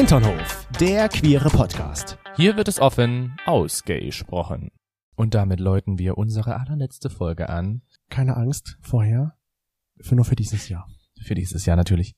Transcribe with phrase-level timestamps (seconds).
[0.00, 2.16] Hinternhof, der queere Podcast.
[2.34, 4.70] Hier wird es offen ausgesprochen.
[5.14, 7.82] Und damit läuten wir unsere allerletzte Folge an.
[8.08, 9.34] Keine Angst vorher,
[10.00, 10.88] für nur für dieses Jahr.
[11.22, 12.14] Für dieses Jahr natürlich.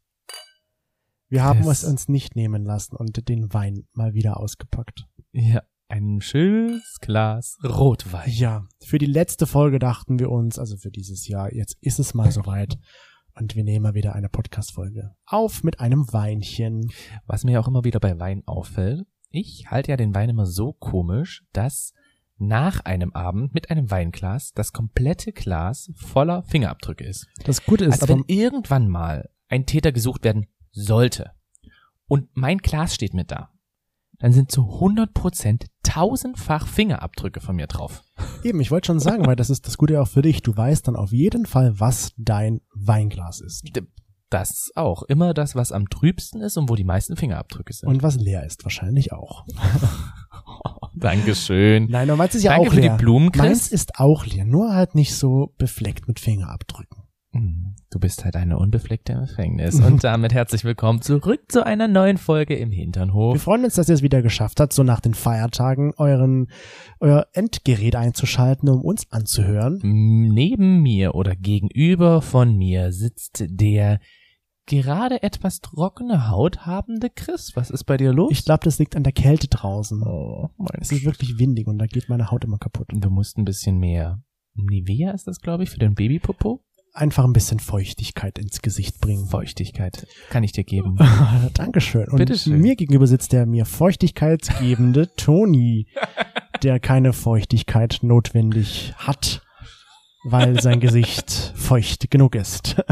[1.28, 5.08] Wir haben Es- es uns nicht nehmen lassen und den Wein mal wieder ausgepackt.
[5.32, 8.30] Ja, ein schönes Glas Rotwein.
[8.30, 12.14] Ja, für die letzte Folge dachten wir uns, also für dieses Jahr, jetzt ist es
[12.14, 12.78] mal soweit.
[13.34, 16.90] Und wir nehmen mal wieder eine Podcast-Folge auf mit einem Weinchen.
[17.26, 20.74] Was mir auch immer wieder bei Wein auffällt, ich halte ja den Wein immer so
[20.74, 21.94] komisch, dass
[22.36, 27.26] nach einem Abend mit einem Weinglas das komplette Glas voller Fingerabdrücke ist.
[27.44, 31.32] Das Gute ist Als aber, wenn irgendwann mal ein Täter gesucht werden sollte
[32.08, 33.51] und mein Glas steht mit da,
[34.22, 38.04] dann sind zu 100% tausendfach Fingerabdrücke von mir drauf.
[38.44, 40.42] eben, ich wollte schon sagen, weil das ist das Gute auch für dich.
[40.42, 43.68] Du weißt dann auf jeden Fall, was dein Weinglas ist.
[44.30, 45.02] Das auch.
[45.02, 47.88] Immer das, was am trübsten ist und wo die meisten Fingerabdrücke sind.
[47.88, 49.44] Und was leer ist, wahrscheinlich auch.
[50.94, 51.88] Dankeschön.
[51.90, 52.96] Nein, aber meins ist ja Danke auch für leer.
[52.96, 53.42] die Blumen, Chris.
[53.42, 57.02] Meins ist auch leer, nur halt nicht so befleckt mit Fingerabdrücken.
[57.32, 59.78] Hm, Du bist halt eine Unbefleckte im Gefängnis.
[59.78, 63.42] Und damit herzlich willkommen zurück zu einer neuen Folge im Wir Hinternhof.
[63.42, 66.48] freuen uns, dass ihr es wieder geschafft habt, so nach den Feiertagen euren,
[67.00, 69.78] euer Endgerät einzuschalten, um uns anzuhören.
[69.82, 74.00] Neben mir oder gegenüber von mir sitzt der
[74.64, 77.52] gerade etwas trockene Haut habende Chris.
[77.56, 78.30] Was ist bei dir los?
[78.32, 80.02] Ich glaube, das liegt an der Kälte draußen.
[80.02, 82.86] oh, mein Es ist wirklich windig und da geht meine Haut immer kaputt.
[82.90, 84.22] Du musst ein bisschen mehr
[84.54, 86.62] Nivea ist das, glaube ich, für den Babypopo.
[86.94, 89.26] Einfach ein bisschen Feuchtigkeit ins Gesicht bringen.
[89.26, 90.98] Feuchtigkeit kann ich dir geben.
[91.54, 92.06] Dankeschön.
[92.08, 92.60] Und Bitteschön.
[92.60, 95.88] mir gegenüber sitzt der mir feuchtigkeitsgebende Toni,
[96.62, 99.42] der keine Feuchtigkeit notwendig hat,
[100.24, 102.76] weil sein Gesicht feucht genug ist.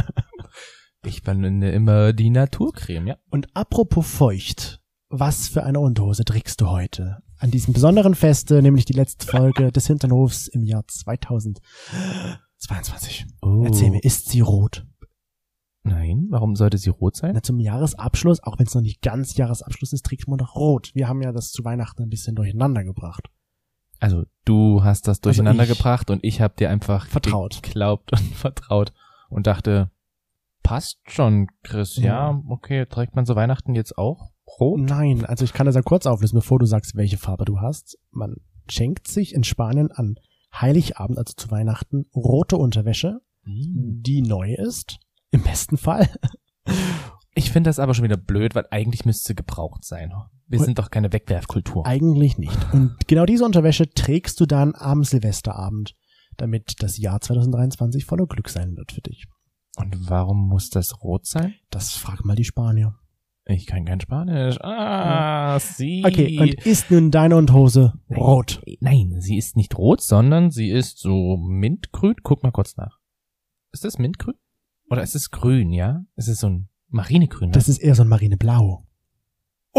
[1.03, 3.17] Ich verwende immer die Naturcreme, ja.
[3.31, 7.23] Und apropos feucht, was für eine Unterhose trägst du heute?
[7.39, 10.85] An diesem besonderen Feste, nämlich die letzte Folge des Hinternhofs im Jahr
[12.61, 13.27] 2022.
[13.43, 13.63] Oh.
[13.65, 14.87] Erzähl mir, ist sie rot?
[15.83, 17.33] Nein, warum sollte sie rot sein?
[17.35, 20.91] Na, zum Jahresabschluss, auch wenn es noch nicht ganz Jahresabschluss ist, trägt man doch rot.
[20.95, 23.29] Wir haben ja das zu Weihnachten ein bisschen durcheinander gebracht.
[23.99, 27.63] Also du hast das durcheinander ich- gebracht und ich habe dir einfach Vertraut.
[27.63, 28.93] geglaubt und vertraut
[29.31, 29.91] und dachte,
[30.63, 31.97] passt schon, Chris.
[31.97, 32.43] Ja, Ja.
[32.49, 34.81] okay, trägt man so Weihnachten jetzt auch rot?
[34.81, 37.99] Nein, also ich kann das ja kurz auflösen, bevor du sagst, welche Farbe du hast.
[38.11, 38.37] Man
[38.69, 40.17] schenkt sich in Spanien an
[40.55, 44.01] Heiligabend, also zu Weihnachten, rote Unterwäsche, Hm.
[44.03, 44.99] die neu ist.
[45.31, 46.09] Im besten Fall.
[47.35, 50.13] Ich finde das aber schon wieder blöd, weil eigentlich müsste sie gebraucht sein.
[50.49, 51.87] Wir sind doch keine Wegwerfkultur.
[51.87, 52.59] Eigentlich nicht.
[52.73, 55.95] Und genau diese Unterwäsche trägst du dann am Silvesterabend,
[56.37, 59.27] damit das Jahr 2023 voller Glück sein wird für dich.
[59.77, 61.55] Und warum muss das rot sein?
[61.71, 62.97] Das frag mal die Spanier.
[63.47, 64.59] Ich kann kein Spanisch.
[64.61, 66.05] Ah, sie.
[66.07, 68.63] Okay, und ist nun deine Unterhose rot?
[68.81, 72.17] Nein, sie ist nicht rot, sondern sie ist so mintgrün.
[72.23, 72.99] Guck mal kurz nach.
[73.73, 74.35] Ist das mintgrün?
[74.91, 76.05] Oder ist es grün, ja?
[76.17, 77.49] Es ist so ein Marinegrün.
[77.49, 77.55] Ne?
[77.55, 78.85] Das ist eher so ein Marineblau.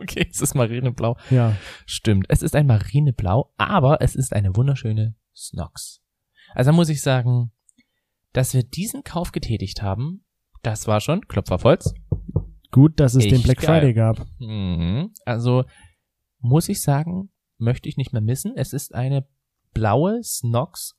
[0.00, 1.16] okay, es ist Marineblau.
[1.30, 1.56] Ja.
[1.86, 6.00] Stimmt, es ist ein Marineblau, aber es ist eine wunderschöne Snox.
[6.54, 7.52] Also muss ich sagen,
[8.32, 10.24] dass wir diesen Kauf getätigt haben,
[10.62, 11.94] das war schon Klopfer auf Holz.
[12.70, 13.80] Gut, dass es den Echt Black geil.
[13.80, 14.26] Friday gab.
[14.38, 15.10] Mhm.
[15.24, 15.64] Also
[16.40, 18.52] muss ich sagen, möchte ich nicht mehr missen.
[18.56, 19.26] Es ist eine
[19.74, 20.96] blaue Snox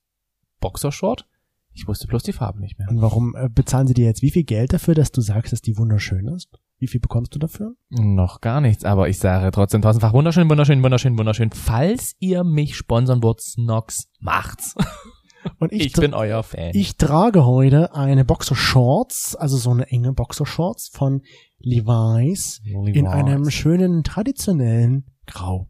[0.60, 1.28] Boxershort.
[1.74, 2.90] Ich wusste bloß die Farbe nicht mehr.
[2.90, 5.62] Und warum äh, bezahlen sie dir jetzt wie viel Geld dafür, dass du sagst, dass
[5.62, 6.50] die wunderschön ist?
[6.80, 7.76] Wie viel bekommst du dafür?
[7.90, 11.52] Noch gar nichts, aber ich sage trotzdem tausendfach wunderschön, wunderschön, wunderschön, wunderschön.
[11.52, 14.76] Falls ihr mich sponsern wollt, Snox, macht's.
[15.60, 16.72] Und ich, Ich bin euer Fan.
[16.74, 21.22] ich trage heute eine Boxershorts, also so eine enge Boxershorts von
[21.60, 25.70] Levi's in einem schönen traditionellen Grau.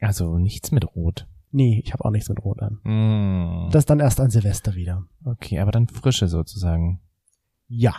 [0.00, 1.26] Also nichts mit Rot.
[1.50, 2.80] Nee, ich habe auch nichts mit Rot an.
[2.84, 3.70] Mm.
[3.70, 5.04] Das dann erst an Silvester wieder.
[5.24, 7.00] Okay, aber dann frische sozusagen.
[7.68, 7.96] Ja.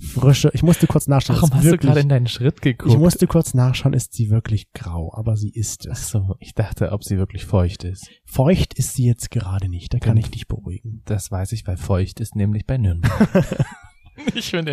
[0.00, 0.50] Frische.
[0.54, 1.36] Ich musste kurz nachschauen.
[1.36, 2.92] Warum ist hast du wirklich, gerade in deinen Schritt geguckt?
[2.92, 6.10] Ich musste kurz nachschauen, ist sie wirklich grau, aber sie ist Ach es.
[6.10, 8.08] so, ich dachte, ob sie wirklich feucht ist.
[8.24, 11.02] Feucht ist sie jetzt gerade nicht, da kann ich dich beruhigen.
[11.04, 13.66] Das weiß ich, weil feucht ist nämlich bei Nürnberg.
[14.34, 14.72] ich finde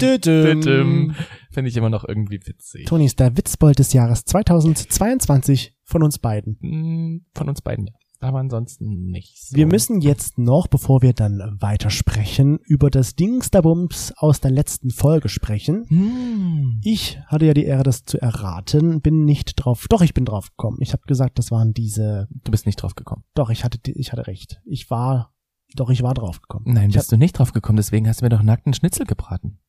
[1.51, 2.85] finde ich immer noch irgendwie witzig.
[2.85, 6.57] Toni ist der Witzbold des Jahres 2022 von uns beiden.
[6.61, 7.93] Hm, Von uns beiden ja.
[8.25, 9.55] Aber ansonsten nicht so.
[9.55, 15.29] Wir müssen jetzt noch, bevor wir dann weitersprechen, über das Dingsterbums aus der letzten Folge
[15.29, 15.85] sprechen.
[15.87, 16.81] Hm.
[16.83, 20.49] Ich hatte ja die Ehre, das zu erraten, bin nicht drauf, doch, ich bin drauf
[20.49, 20.77] gekommen.
[20.81, 23.23] Ich habe gesagt, das waren diese, Du bist nicht drauf gekommen.
[23.35, 24.61] doch, ich hatte, ich hatte recht.
[24.65, 25.33] Ich war,
[25.75, 26.65] doch, ich war drauf gekommen.
[26.67, 29.59] Nein, ich bist du nicht drauf gekommen, deswegen hast du mir doch nackten Schnitzel gebraten.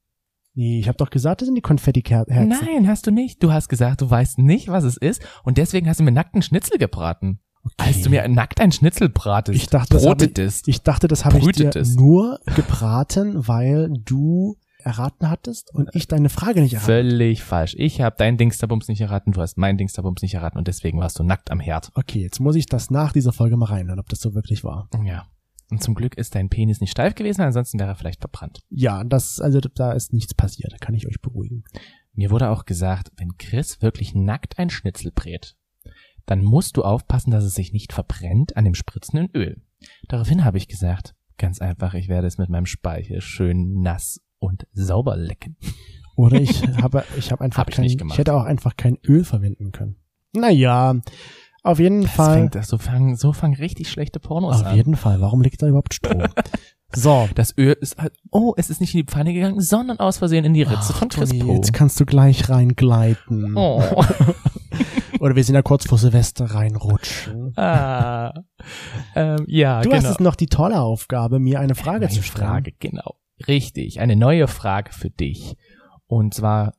[0.55, 2.49] Nee, ich habe doch gesagt, das sind die Konfetti-Herzen.
[2.49, 3.43] Nein, hast du nicht.
[3.43, 6.41] Du hast gesagt, du weißt nicht, was es ist und deswegen hast du mir nackten
[6.41, 7.41] Schnitzel gebraten.
[7.77, 10.69] Als du mir nackt ein Schnitzel bratest, Ich dachte, das hab ich- brotetest.
[10.69, 16.29] Ich dachte, das habe ich dir nur gebraten, weil du erraten hattest und ich deine
[16.29, 16.87] Frage nicht erraten.
[16.87, 17.75] Völlig falsch.
[17.77, 21.19] Ich habe dein Dingsterbums nicht erraten, du hast mein Dingsterbums nicht erraten und deswegen warst
[21.19, 21.91] du nackt am Herd.
[21.95, 24.89] Okay, jetzt muss ich das nach dieser Folge mal reinhören, ob das so wirklich war.
[25.05, 25.27] Ja.
[25.69, 28.61] Und zum Glück ist dein Penis nicht steif gewesen, ansonsten wäre er vielleicht verbrannt.
[28.71, 31.65] Ja, das, also da ist nichts passiert, da kann ich euch beruhigen.
[32.13, 35.57] Mir wurde auch gesagt, wenn Chris wirklich nackt ein Schnitzel brät,
[36.27, 39.63] dann musst du aufpassen, dass es sich nicht verbrennt an dem spritzenden Öl.
[40.09, 44.67] Daraufhin habe ich gesagt, ganz einfach, ich werde es mit meinem Speichel schön nass und
[44.73, 45.57] sauber lecken.
[46.17, 48.15] Oder ich habe, ich habe einfach Hab ich kein, nicht gemacht.
[48.15, 49.97] ich hätte auch einfach kein Öl verwenden können.
[50.33, 50.95] Naja,
[51.63, 52.35] auf jeden Das Fall.
[52.39, 54.77] fängt, das, so fangen, so fangen richtig schlechte Pornos Auf an.
[54.77, 55.21] jeden Fall.
[55.21, 56.23] Warum liegt da überhaupt Strom?
[56.95, 57.29] so.
[57.35, 60.45] Das Öl ist halt, oh, es ist nicht in die Pfanne gegangen, sondern aus Versehen
[60.47, 63.55] in die Ritze Ach, von Chris Toni, jetzt kannst du gleich reingleiten.
[63.57, 63.83] Oh.
[65.27, 67.53] Oder wir sind ja kurz vor Silvester reinrutschen.
[67.59, 68.33] ah.
[69.17, 70.01] ähm, ja, Du genau.
[70.01, 72.47] hast es noch die tolle Aufgabe, mir eine Frage Eine zu stellen.
[72.47, 73.17] Frage, genau.
[73.49, 75.57] Richtig, eine neue Frage für dich.
[76.07, 76.75] Und zwar,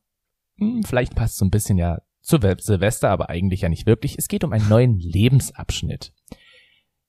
[0.60, 4.18] hm, vielleicht passt so ein bisschen ja zu Silvester, aber eigentlich ja nicht wirklich.
[4.18, 6.14] Es geht um einen neuen Lebensabschnitt.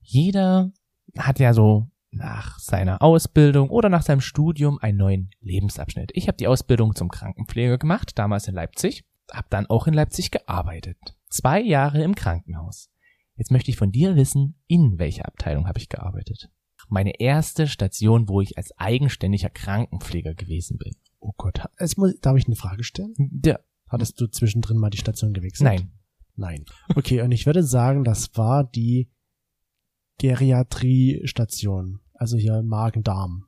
[0.00, 0.72] Jeder
[1.16, 6.10] hat ja so nach seiner Ausbildung oder nach seinem Studium einen neuen Lebensabschnitt.
[6.14, 10.30] Ich habe die Ausbildung zum Krankenpfleger gemacht, damals in Leipzig, habe dann auch in Leipzig
[10.30, 10.96] gearbeitet.
[11.28, 12.90] Zwei Jahre im Krankenhaus.
[13.36, 16.50] Jetzt möchte ich von dir wissen, in welcher Abteilung habe ich gearbeitet?
[16.88, 20.94] Meine erste Station, wo ich als eigenständiger Krankenpfleger gewesen bin.
[21.20, 21.60] Oh Gott.
[21.78, 23.14] Jetzt muss, darf ich eine Frage stellen?
[23.44, 23.58] Ja,
[23.88, 25.64] Hattest du zwischendrin mal die Station gewechselt?
[25.68, 25.92] nein.
[26.40, 26.64] Nein.
[26.94, 29.10] Okay, und ich würde sagen, das war die
[30.18, 32.00] Geriatrie-Station.
[32.14, 33.47] Also hier Magen-Darm.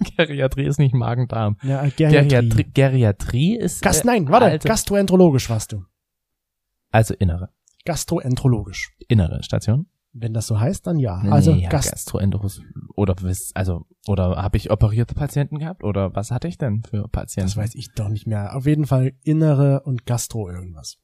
[0.16, 1.56] Geriatrie ist nicht Magen-Darm.
[1.62, 2.64] Ja, äh, Geriatrie.
[2.72, 5.84] Geriatrie, ist Gast, äh, nein, warte, alte- gastroenterologisch warst du.
[6.90, 7.50] also innere,
[7.84, 8.92] Gastroenterologisch.
[9.08, 9.86] innere Station.
[10.12, 11.18] Wenn das so heißt, dann ja.
[11.30, 11.92] Also nee, ja, Gast.
[11.92, 12.60] Gastroenteros
[12.96, 13.14] oder
[13.54, 17.46] also oder habe ich operierte Patienten gehabt oder was hatte ich denn für Patienten?
[17.48, 18.56] Das weiß ich doch nicht mehr.
[18.56, 20.98] Auf jeden Fall innere und Gastro irgendwas.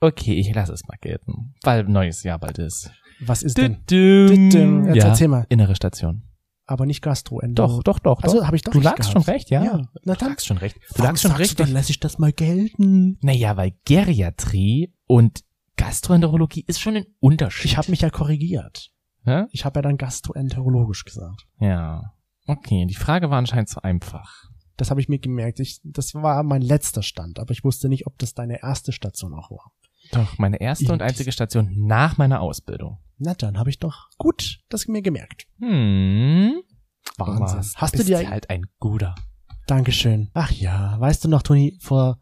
[0.00, 2.90] Okay, ich lasse es mal gelten, weil neues Jahr bald ist.
[3.20, 3.84] Was ist denn?
[3.86, 4.50] Dü-düm.
[4.50, 4.86] Dü-düm.
[4.86, 5.44] Jetzt Ja, erzähl mal.
[5.50, 6.22] innere Station.
[6.66, 7.84] Aber nicht Gastroenterologisch.
[7.84, 8.22] Doch, doch, doch.
[8.22, 9.12] Also habe ich doch du lagst gehabt.
[9.12, 9.62] schon recht, ja.
[9.64, 9.82] Ja.
[10.04, 10.28] Na Du dann.
[10.30, 10.76] lagst schon recht.
[10.96, 11.58] Du lagst schon recht.
[11.58, 13.18] Du, dann lasse ich das mal gelten.
[13.20, 15.40] Naja, weil Geriatrie und
[15.76, 17.66] Gastroenterologie ist schon ein Unterschied.
[17.66, 18.90] Ich habe mich ja korrigiert.
[19.26, 19.46] ja?
[19.50, 21.46] Ich habe ja dann gastroenterologisch gesagt.
[21.58, 22.02] ja.
[22.46, 24.44] Okay, die Frage war anscheinend zu einfach.
[24.76, 25.60] Das habe ich mir gemerkt.
[25.60, 29.32] Ich, das war mein letzter Stand, aber ich wusste nicht, ob das deine erste Station
[29.32, 29.72] auch war.
[30.14, 32.98] Doch, meine erste und einzige Station nach meiner Ausbildung.
[33.18, 35.46] Na dann habe ich doch gut das mir gemerkt.
[35.60, 36.62] Hm.
[37.16, 37.46] Wahnsinn.
[37.46, 39.14] Thomas, Hast du dir halt ein guter.
[39.66, 40.30] Dankeschön.
[40.34, 42.18] Ach ja, weißt du noch, Toni, vor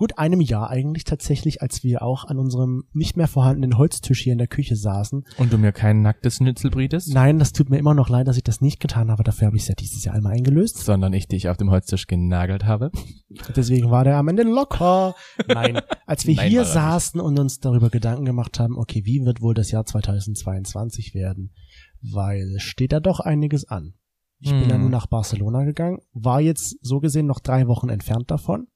[0.00, 4.32] gut einem Jahr eigentlich tatsächlich, als wir auch an unserem nicht mehr vorhandenen Holztisch hier
[4.32, 5.26] in der Küche saßen.
[5.36, 7.12] Und du mir kein nacktes Schnitzel brietest?
[7.12, 9.24] Nein, das tut mir immer noch leid, dass ich das nicht getan habe.
[9.24, 10.78] Dafür habe ich es ja dieses Jahr einmal eingelöst.
[10.78, 12.90] Sondern ich dich auf dem Holztisch genagelt habe.
[13.56, 15.14] Deswegen war der am Ende locker.
[15.46, 19.26] Nein, als wir Nein, hier er saßen und uns darüber Gedanken gemacht haben, okay, wie
[19.26, 21.52] wird wohl das Jahr 2022 werden?
[22.00, 23.92] Weil es steht da doch einiges an.
[24.38, 24.80] Ich bin ja Hm.
[24.84, 28.66] nun nach Barcelona gegangen, war jetzt so gesehen noch drei Wochen entfernt davon.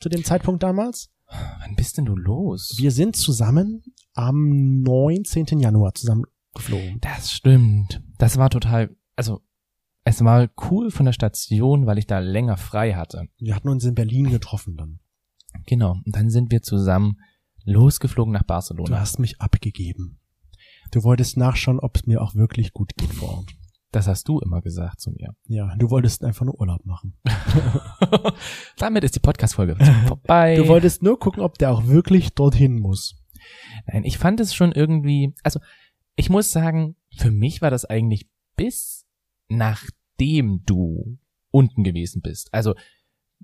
[0.00, 1.10] Zu dem Zeitpunkt damals.
[1.28, 2.74] Wann bist denn du los?
[2.78, 3.82] Wir sind zusammen
[4.14, 5.58] am 19.
[5.58, 6.24] Januar zusammen
[6.54, 6.98] geflogen.
[7.00, 8.02] Das stimmt.
[8.18, 9.40] Das war total, also,
[10.04, 13.28] es war cool von der Station, weil ich da länger frei hatte.
[13.38, 15.00] Wir hatten uns in Berlin getroffen dann.
[15.66, 16.00] Genau.
[16.04, 17.16] Und dann sind wir zusammen
[17.64, 19.00] losgeflogen nach Du Barcelona.
[19.00, 20.20] hast mich abgegeben.
[20.92, 23.54] Du wolltest nachschauen, ob es mir auch wirklich gut geht vor Ort.
[23.92, 25.34] Das hast du immer gesagt zu mir.
[25.46, 27.16] Ja, du wolltest einfach nur Urlaub machen.
[28.78, 29.76] Damit ist die Podcast-Folge
[30.08, 30.56] vorbei.
[30.56, 33.22] Du wolltest nur gucken, ob der auch wirklich dorthin muss.
[33.86, 35.60] Nein, ich fand es schon irgendwie, also
[36.16, 39.06] ich muss sagen, für mich war das eigentlich bis
[39.48, 41.18] nachdem du
[41.50, 42.52] unten gewesen bist.
[42.52, 42.74] Also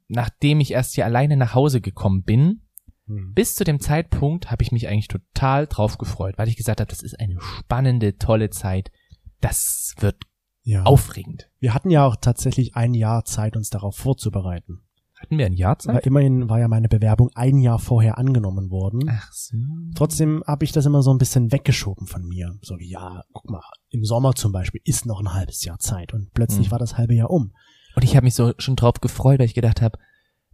[0.08, 2.62] nachdem ich erst hier alleine nach Hause gekommen bin,
[3.06, 3.34] Hm.
[3.34, 6.88] bis zu dem Zeitpunkt habe ich mich eigentlich total drauf gefreut, weil ich gesagt habe,
[6.88, 8.92] das ist eine spannende, tolle Zeit.
[9.40, 10.22] Das wird
[10.64, 10.85] Ja.
[10.85, 11.49] aufregend.
[11.59, 14.81] Wir hatten ja auch tatsächlich ein Jahr Zeit, uns darauf vorzubereiten.
[15.21, 16.04] Hatten wir ein Jahr Zeit?
[16.07, 19.09] immerhin war ja meine Bewerbung ein Jahr vorher angenommen worden.
[19.09, 19.57] Ach so.
[19.95, 22.57] Trotzdem habe ich das immer so ein bisschen weggeschoben von mir.
[22.62, 26.12] So wie, ja, guck mal, im Sommer zum Beispiel ist noch ein halbes Jahr Zeit
[26.12, 26.71] und plötzlich Mhm.
[26.73, 27.52] war das halbe Jahr um.
[27.95, 29.99] Und ich habe mich so schon drauf gefreut, weil ich gedacht habe,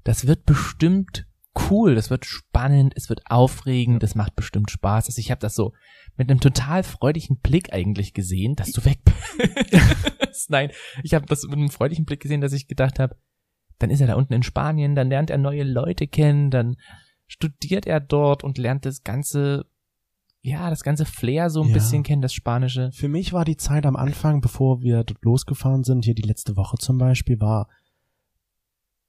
[0.04, 1.26] das wird bestimmt
[1.70, 5.06] cool, das wird spannend, es wird aufregend, das macht bestimmt Spaß.
[5.06, 5.72] Also ich habe das so
[6.16, 10.50] mit einem total freudigen Blick eigentlich gesehen, dass du weg bist.
[10.50, 10.70] Nein,
[11.02, 13.16] ich habe das mit einem freudigen Blick gesehen, dass ich gedacht habe,
[13.78, 16.76] dann ist er da unten in Spanien, dann lernt er neue Leute kennen, dann
[17.26, 19.66] studiert er dort und lernt das ganze,
[20.40, 21.74] ja, das ganze Flair so ein Ja.
[21.74, 22.90] bisschen kennen, das Spanische.
[22.92, 26.56] Für mich war die Zeit am Anfang, bevor wir dort losgefahren sind, hier die letzte
[26.56, 27.68] Woche zum Beispiel, war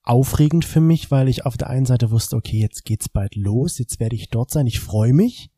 [0.03, 3.77] aufregend für mich, weil ich auf der einen Seite wusste, okay, jetzt geht's bald los,
[3.77, 5.51] jetzt werde ich dort sein, ich freue mich.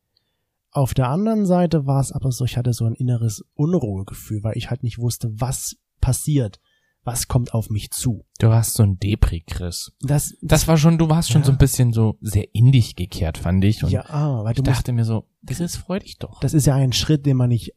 [0.70, 4.56] Auf der anderen Seite war es aber so, ich hatte so ein inneres Unruhegefühl, weil
[4.56, 6.60] ich halt nicht wusste, was passiert,
[7.04, 8.24] was kommt auf mich zu.
[8.38, 9.92] Du warst so ein Depri, Chris.
[10.00, 11.46] Das, Das war schon, du warst schon Ja.
[11.46, 13.84] so ein bisschen so sehr in dich gekehrt, fand ich.
[13.84, 16.40] Und ja, ah, weil ich du musst, dachte mir so, das ist freu dich doch.
[16.40, 17.74] das ist ja ein Schritt, den man nicht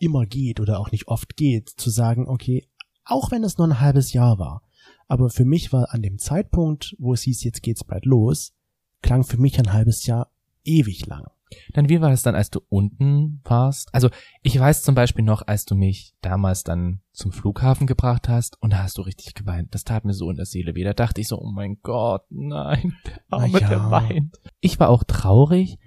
[0.00, 2.68] immer geht oder auch nicht oft geht, zu sagen, okay,
[3.04, 4.62] auch wenn es nur ein halbes Jahr war,
[5.08, 8.54] aber für mich war an dem Zeitpunkt, wo es hieß, jetzt geht's bald los,
[9.02, 10.30] klang für mich ein halbes Jahr
[10.64, 11.26] ewig lang.
[11.72, 13.88] Dann wie war das dann, als du unten warst?
[13.94, 14.10] Also
[14.42, 18.72] ich weiß zum Beispiel noch, als du mich damals dann zum Flughafen gebracht hast und
[18.72, 19.74] da hast du richtig geweint.
[19.74, 20.84] Das tat mir so in der Seele weh.
[20.84, 23.68] Da dachte ich so, oh mein Gott, nein, der Arme, ja.
[23.68, 24.36] der weint.
[24.60, 25.78] Ich war auch traurig,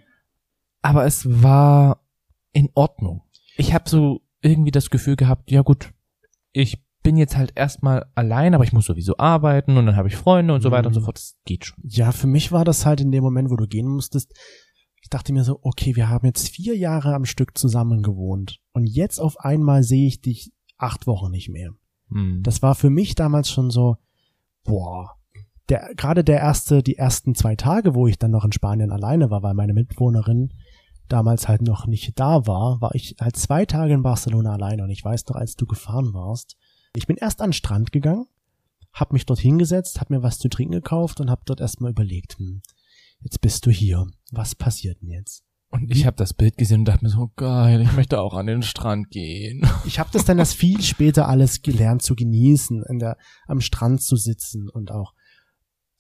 [0.82, 2.04] aber es war
[2.54, 3.22] in Ordnung.
[3.56, 5.94] Ich habe so irgendwie das Gefühl gehabt, ja gut,
[6.52, 10.16] ich bin jetzt halt erstmal allein, aber ich muss sowieso arbeiten und dann habe ich
[10.16, 11.06] Freunde und so weiter und so Mhm.
[11.06, 11.18] fort.
[11.18, 11.84] Das geht schon.
[11.88, 14.34] Ja, für mich war das halt in dem Moment, wo du gehen musstest,
[15.02, 18.88] ich dachte mir so, okay, wir haben jetzt vier Jahre am Stück zusammen gewohnt und
[18.88, 21.72] jetzt auf einmal sehe ich dich acht Wochen nicht mehr.
[22.10, 22.42] Hm.
[22.44, 23.98] Das war für mich damals schon so,
[24.64, 25.16] boah,
[25.70, 29.32] der, gerade der erste, die ersten zwei Tage, wo ich dann noch in Spanien alleine
[29.32, 30.54] war, weil meine Mitbewohnerin
[31.08, 34.90] damals halt noch nicht da war, war ich halt zwei Tage in Barcelona alleine und
[34.92, 36.58] ich weiß noch, als du gefahren warst,
[36.96, 38.28] ich bin erst an den Strand gegangen,
[38.94, 42.38] hab mich dort hingesetzt, hab mir was zu trinken gekauft und hab dort erstmal überlegt,
[42.38, 42.62] hm,
[43.22, 45.44] jetzt bist du hier, was passiert denn jetzt?
[45.70, 48.48] Und ich habe das Bild gesehen und dachte mir so, geil, ich möchte auch an
[48.48, 49.66] den Strand gehen.
[49.86, 53.18] Ich habe das dann erst viel später alles gelernt zu genießen, in der,
[53.48, 55.14] am Strand zu sitzen und auch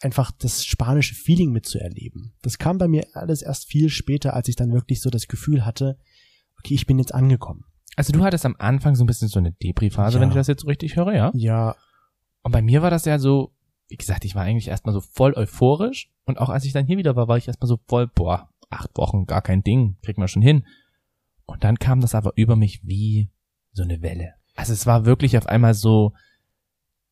[0.02, 2.34] einfach das spanische Feeling mitzuerleben.
[2.42, 5.66] Das kam bei mir alles erst viel später, als ich dann wirklich so das Gefühl
[5.66, 5.98] hatte,
[6.60, 7.64] okay, ich bin jetzt angekommen.
[7.96, 10.22] Also du hattest am Anfang so ein bisschen so eine Depri-Phase, Ja.
[10.22, 11.32] wenn ich das jetzt so richtig höre, ja?
[11.34, 11.76] Ja,
[12.44, 13.54] Und bei mir war das ja so,
[13.90, 16.98] wie gesagt, ich war eigentlich erstmal so voll euphorisch und auch als ich dann hier
[16.98, 20.28] wieder war, war ich erstmal so voll, boah, acht Wochen, gar kein Ding, kriegt man
[20.30, 20.66] schon hin.
[21.46, 23.30] Und dann kam das aber über mich wie
[23.74, 24.34] so eine Welle.
[24.56, 26.14] Also es war wirklich auf einmal so,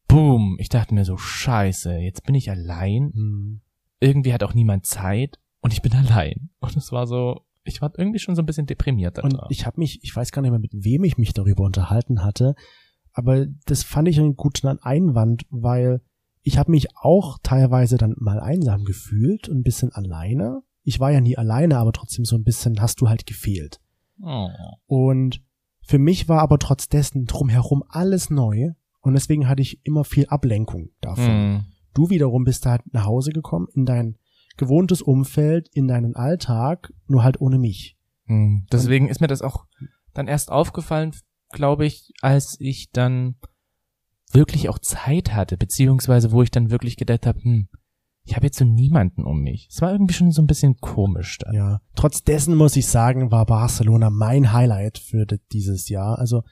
[0.08, 3.62] boom, ich dachte mir so, scheiße, jetzt bin ich allein, hm,
[4.00, 6.50] irgendwie hat auch niemand Zeit und ich bin allein.
[6.60, 9.24] Und es war so, ich war irgendwie schon so ein bisschen deprimiert da.
[9.24, 12.24] und ich habe mich, ich weiß gar nicht mehr, mit wem ich mich darüber unterhalten
[12.24, 12.56] hatte,
[13.14, 16.02] aber das fand ich einen guten Einwand, weil
[16.42, 20.62] ich habe mich auch teilweise dann mal einsam gefühlt und ein bisschen alleine.
[20.84, 23.80] Ich war ja nie alleine, aber trotzdem so ein bisschen hast du halt gefehlt.
[24.22, 24.50] oh.
[24.88, 25.42] Und
[25.82, 30.28] für mich war aber trotz dessen drumherum alles neu und deswegen hatte ich immer viel
[30.28, 31.26] Ablenkung davon.
[31.26, 31.66] Hm.
[31.94, 34.16] Du wiederum bist halt nach Hause gekommen in dein
[34.60, 37.98] gewohntes Umfeld, in deinen Alltag, nur halt ohne mich.
[38.26, 39.66] Hm, Deswegen ist mir das auch
[40.14, 41.16] dann erst aufgefallen,
[41.52, 43.36] glaube ich, als ich dann
[44.32, 47.68] wirklich auch Zeit hatte, beziehungsweise wo ich dann wirklich gedacht habe, hm,
[48.26, 49.68] ich habe jetzt so niemanden um mich.
[49.72, 51.56] Es war irgendwie schon so ein bisschen komisch dann.
[51.56, 51.82] Ja.
[51.96, 56.20] Trotz dessen muss ich sagen, war Barcelona mein Highlight für di- dieses Jahr.
[56.20, 56.44] Also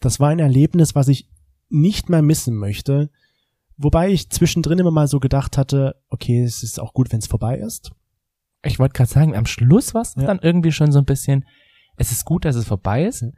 [0.00, 1.28] das war ein Erlebnis, was ich
[1.70, 3.10] nicht mehr missen möchte.
[3.76, 7.26] Wobei ich zwischendrin immer mal so gedacht hatte, okay, es ist auch gut, wenn es
[7.26, 7.90] vorbei ist.
[8.64, 10.24] Ich wollte gerade sagen, am Schluss war es Ja.
[10.24, 11.44] dann irgendwie schon so ein bisschen,
[11.96, 13.28] es ist gut, dass es vorbei ist, Ja.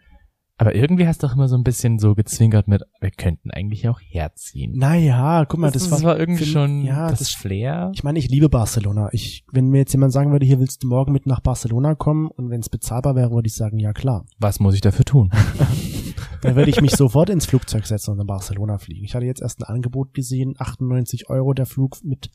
[0.59, 3.89] Aber irgendwie hast du auch immer so ein bisschen so gezwinkert mit, wir könnten eigentlich
[3.89, 4.73] auch herziehen.
[4.77, 7.91] Naja, guck mal, das, das, war irgendwie für- schon ja, das, das- Flair.
[7.95, 9.11] Ich meine, ich liebe Barcelona.
[9.13, 12.29] Ich, wenn mir jetzt jemand sagen würde, hier willst du morgen mit nach Barcelona kommen
[12.29, 14.25] und wenn es bezahlbar wäre, würde ich sagen, ja klar.
[14.39, 15.31] Was muss ich dafür tun?
[16.43, 19.05] Dann würde ich mich sofort ins Flugzeug setzen und nach Barcelona fliegen.
[19.05, 22.31] Ich hatte jetzt erst ein Angebot gesehen, 98 Euro der Flug mit,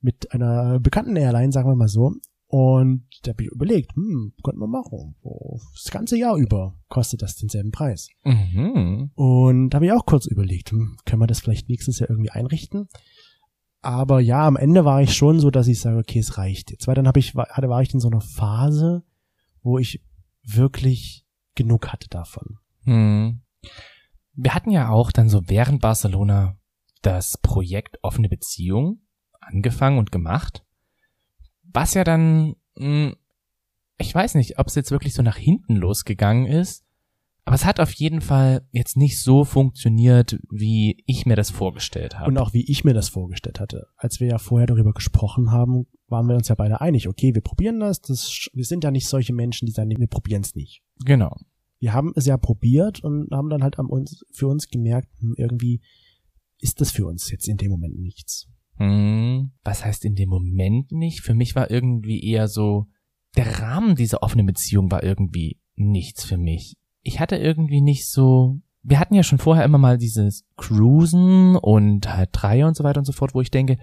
[0.00, 2.12] mit einer bekannten Airline, sagen wir mal so.
[2.56, 5.16] Und da habe ich überlegt, hm, könnten wir machen.
[5.72, 8.10] Das ganze Jahr über kostet das denselben Preis.
[8.22, 9.10] mhm.
[9.16, 12.30] Und da habe ich auch kurz überlegt, hm, können wir das vielleicht nächstes Jahr irgendwie
[12.30, 12.86] einrichten?
[13.80, 16.86] Aber ja, am Ende war ich schon so, dass ich sage, okay, es reicht jetzt.
[16.86, 19.02] Weil dann habe ich, war, hatte, war ich in so einer Phase,
[19.64, 20.00] wo ich
[20.44, 22.58] wirklich genug hatte davon.
[22.84, 23.42] Hm.
[24.34, 26.56] Wir hatten ja auch dann so während Barcelona
[27.02, 29.00] das Projekt offene Beziehung
[29.40, 30.63] angefangen und gemacht,
[31.74, 33.12] was ja dann, mh,
[33.98, 36.84] ich weiß nicht, ob es jetzt wirklich so nach hinten losgegangen ist,
[37.44, 42.18] aber es hat auf jeden Fall jetzt nicht so funktioniert, wie ich mir das vorgestellt
[42.18, 42.30] habe.
[42.30, 43.88] Und auch wie ich mir das vorgestellt hatte.
[43.96, 47.42] Als wir ja vorher darüber gesprochen haben, waren wir uns ja beide einig, okay, wir
[47.42, 50.82] probieren das, das wir sind ja nicht solche Menschen, die sagen, wir probieren es nicht.
[51.04, 51.36] genau.
[51.80, 55.34] wir haben es ja probiert und haben dann halt am uns, für uns gemerkt, hm,
[55.36, 55.82] irgendwie
[56.60, 58.48] ist das für uns jetzt in dem Moment nichts.
[58.76, 61.20] Hm, was heißt in dem Moment nicht?
[61.20, 62.86] Für mich war irgendwie eher so,
[63.36, 66.76] der Rahmen dieser offenen Beziehung war irgendwie nichts für mich.
[67.02, 72.08] Ich hatte irgendwie nicht so, wir hatten ja schon vorher immer mal dieses Cruisen und
[72.08, 73.78] halt Dreier und so weiter und so fort, wo ich denke,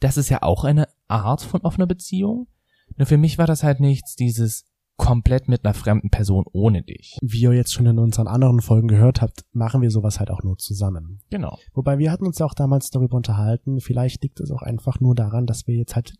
[0.00, 2.48] das ist ja auch eine Art von offener Beziehung.
[2.96, 4.64] Nur für mich war das halt nichts, dieses
[4.96, 7.18] komplett mit einer fremden Person ohne dich.
[7.22, 10.42] Wie ihr jetzt schon in unseren anderen Folgen gehört habt, machen wir sowas halt auch
[10.42, 11.20] nur zusammen.
[11.30, 11.58] Genau.
[11.74, 15.14] Wobei wir hatten uns ja auch damals darüber unterhalten, vielleicht liegt es auch einfach nur
[15.14, 16.14] daran, dass wir jetzt halt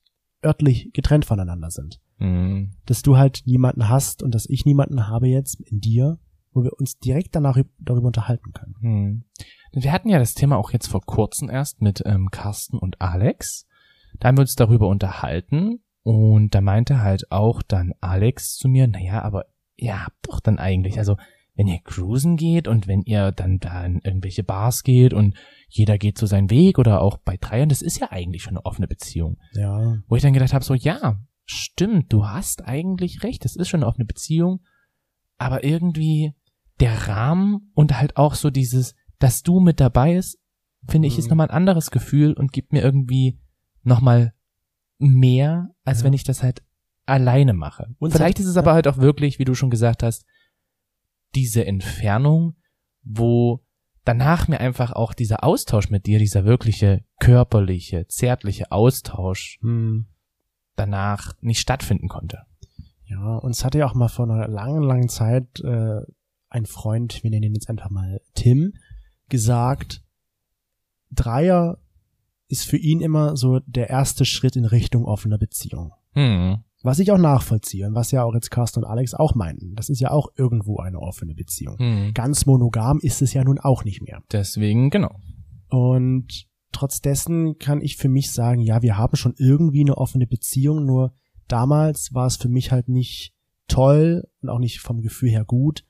[0.44, 2.00] örtlich getrennt voneinander sind.
[2.18, 2.74] Mhm.
[2.84, 6.18] Dass du halt niemanden hast und dass ich niemanden habe jetzt in dir,
[6.52, 8.74] wo wir uns direkt danach darüber unterhalten können.
[8.80, 9.24] Mhm.
[9.72, 13.66] Wir hatten ja das Thema auch jetzt vor kurzem erst mit ähm, Carsten und Alex.
[14.18, 18.86] Da haben wir uns darüber unterhalten und da meinte halt auch dann Alex zu mir,
[18.86, 21.16] naja, aber ihr habt doch dann eigentlich, also
[21.56, 25.34] wenn ihr cruisen geht und wenn ihr dann da in irgendwelche Bars geht und
[25.68, 28.64] jeder geht so seinen Weg oder auch bei Dreiern, das ist ja eigentlich schon eine
[28.64, 29.38] offene Beziehung.
[29.54, 29.96] Ja.
[30.06, 33.80] Wo ich dann gedacht habe, so ja, stimmt, du hast eigentlich recht, das ist schon
[33.82, 34.60] eine offene Beziehung,
[35.38, 36.34] aber irgendwie
[36.78, 40.38] der Rahmen und halt auch so dieses, dass du mit dabei ist,
[40.86, 41.18] finde ich, Mhm.
[41.18, 43.40] ist nochmal ein anderes Gefühl und gibt mir irgendwie
[43.82, 44.34] nochmal
[44.98, 46.04] mehr, als Ja.
[46.06, 46.62] wenn ich das halt
[47.04, 47.94] alleine mache.
[47.98, 50.24] Und Vielleicht ist es aber halt auch wirklich, wie du schon gesagt hast,
[51.34, 52.56] diese Entfernung,
[53.02, 53.62] wo
[54.04, 60.06] danach mir einfach auch dieser Austausch mit dir, dieser wirkliche körperliche, zärtliche Austausch Hm.
[60.76, 62.42] danach nicht stattfinden konnte.
[63.04, 66.00] Ja, uns hatte ja auch mal vor einer langen, langen Zeit äh,
[66.48, 68.72] ein Freund, wir nennen ihn jetzt einfach mal Tim,
[69.28, 70.02] gesagt,
[71.10, 71.78] Dreier
[72.48, 75.92] ist für ihn immer so der erste Schritt in Richtung offener Beziehung.
[76.12, 76.58] Hm.
[76.82, 79.74] Was ich auch nachvollziehe und was ja auch jetzt Carsten und Alex auch meinten.
[79.74, 81.78] Das ist ja auch irgendwo eine offene Beziehung.
[81.78, 82.14] Hm.
[82.14, 84.22] Ganz monogam ist es ja nun auch nicht mehr.
[84.30, 85.18] Deswegen, genau.
[85.68, 90.26] Und trotz dessen kann ich für mich sagen, ja, wir haben schon irgendwie eine offene
[90.26, 91.14] Beziehung, nur
[91.48, 93.34] damals war es für mich halt nicht
[93.68, 95.84] toll und auch nicht vom Gefühl her gut,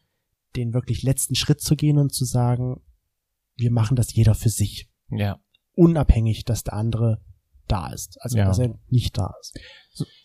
[0.55, 2.81] den wirklich letzten Schritt zu gehen und zu sagen,
[3.57, 5.39] wir machen das jeder für sich, Ja.
[5.77, 7.21] Unabhängig, dass der andere
[7.69, 8.45] da ist, also Ja.
[8.47, 9.59] dass er nicht da ist.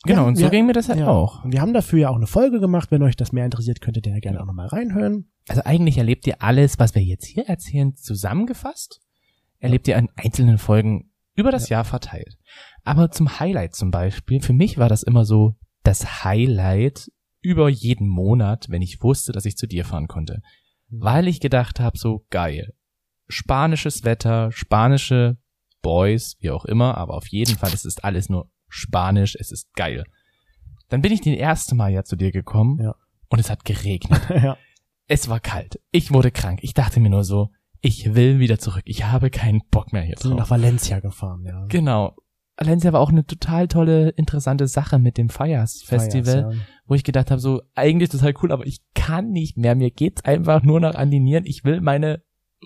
[0.03, 1.07] Genau, Ja, und so wir- ging mir das halt Ja.
[1.07, 1.43] auch.
[1.43, 3.97] Und wir haben dafür ja auch eine Folge gemacht, wenn euch das mehr interessiert, könnt
[3.97, 5.31] ihr da ja gerne auch nochmal reinhören.
[5.47, 9.01] Also eigentlich erlebt ihr alles, was wir jetzt hier erzählen, zusammengefasst.
[9.59, 12.37] Erlebt ihr in einzelnen Folgen über das Jahr verteilt.
[12.83, 17.09] Aber zum Highlight zum Beispiel, für mich war das immer so das Highlight
[17.41, 20.41] über jeden Monat, wenn ich wusste, dass ich zu dir fahren konnte.
[20.89, 22.73] Weil ich gedacht habe, so geil.
[23.27, 25.37] Spanisches Wetter, spanische
[25.81, 29.73] Boys, wie auch immer, aber auf jeden Fall, es ist alles nur Spanisch, es ist
[29.73, 30.03] geil.
[30.89, 32.95] Dann bin ich das erste Mal ja zu dir gekommen Ja.
[33.29, 34.21] und es hat geregnet.
[34.29, 34.57] ja.
[35.07, 35.79] Es war kalt.
[35.91, 36.59] Ich wurde krank.
[36.61, 37.49] Ich dachte mir nur so,
[37.81, 38.83] ich will wieder zurück.
[38.85, 40.39] Ich habe keinen Bock mehr hier Sind drauf.
[40.41, 41.65] nach Valencia gefahren, ja.
[41.67, 42.15] Genau.
[42.57, 46.61] Valencia war auch eine total tolle, interessante Sache mit dem Fires Festival, Feiers, ja.
[46.85, 49.73] wo ich gedacht habe, so eigentlich total cool, aber ich kann nicht mehr.
[49.75, 51.45] Mir geht's einfach nur noch an die Nieren.
[51.45, 52.21] Ich will meine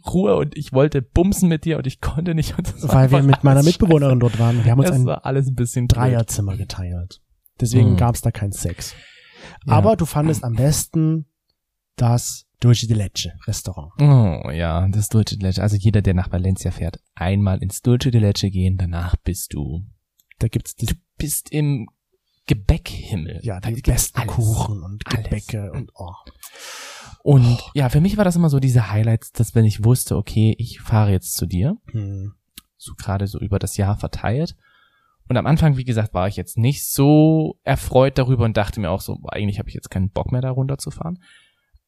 [0.06, 2.56] Ruhe und ich wollte bumsen mit dir und ich konnte nicht.
[2.58, 4.64] Das Weil wir mit meiner alles Mitbewohnerin dort waren.
[4.66, 5.02] Wir haben uns scheiße.
[5.02, 5.98] ein Das alles ein bisschen blöd.
[5.98, 7.22] Dreierzimmer geteilt.
[7.62, 7.98] Deswegen Mhm.
[7.98, 8.94] gab's da keinen Sex.
[9.66, 9.74] Ja.
[9.74, 11.26] Aber du fandest am besten
[11.96, 13.94] das Dulce de Leche Restaurant.
[14.02, 15.62] Oh ja, das Dulce de Leche.
[15.62, 19.86] Also jeder, der nach Valencia fährt, einmal ins Dulce de Leche gehen, danach bist du
[20.40, 21.88] Da gibt's die, du bist im
[22.48, 23.40] Gebäckhimmel.
[23.44, 24.34] ja, Da gibt's besten alles.
[24.36, 25.24] Kuchen und Alles.
[25.24, 26.12] Gebäcke und oh.
[27.26, 30.54] Und ja, für mich war das immer so diese Highlights, dass wenn ich wusste, okay,
[30.60, 32.34] ich fahre jetzt zu dir, Hm.
[32.78, 34.56] so gerade so über das Jahr verteilt.
[35.28, 38.92] Und am Anfang, wie gesagt, war ich jetzt nicht so erfreut darüber und dachte mir
[38.92, 41.18] auch so, eigentlich habe ich jetzt keinen Bock mehr da runterzufahren.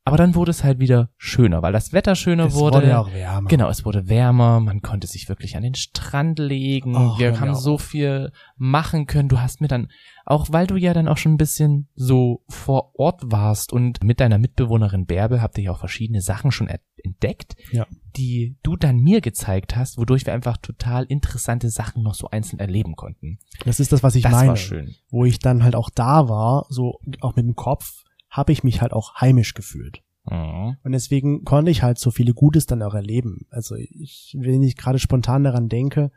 [0.07, 2.77] Aber dann wurde es halt wieder schöner, weil das Wetter schöner Es wurde.
[2.77, 3.47] wurde ja auch wärmer.
[3.49, 7.55] Genau, es wurde wärmer, man konnte sich wirklich an den Strand legen, hör wir haben
[7.55, 9.29] so viel machen können.
[9.29, 9.89] Du hast mir dann,
[10.25, 14.19] auch weil du ja dann auch schon ein bisschen so vor Ort warst und mit
[14.19, 16.69] deiner Mitbewohnerin Bärbel habt ihr ja auch verschiedene Sachen schon
[17.03, 17.85] entdeckt, Ja.
[18.15, 22.59] die du dann mir gezeigt hast, wodurch wir einfach total interessante Sachen noch so einzeln
[22.59, 23.39] erleben konnten.
[23.65, 24.49] Das ist das, was ich das meine.
[24.49, 24.95] war schön.
[25.09, 28.81] Wo ich dann halt auch da war, so auch mit dem Kopf, habe ich mich
[28.81, 30.01] halt auch heimisch gefühlt.
[30.29, 30.77] Mhm.
[30.83, 33.47] Und deswegen konnte ich halt so viele Gutes dann auch erleben.
[33.49, 36.11] Also ich, wenn ich gerade spontan daran denke,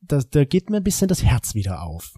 [0.00, 2.14] das, da geht mir ein bisschen das Herz wieder auf.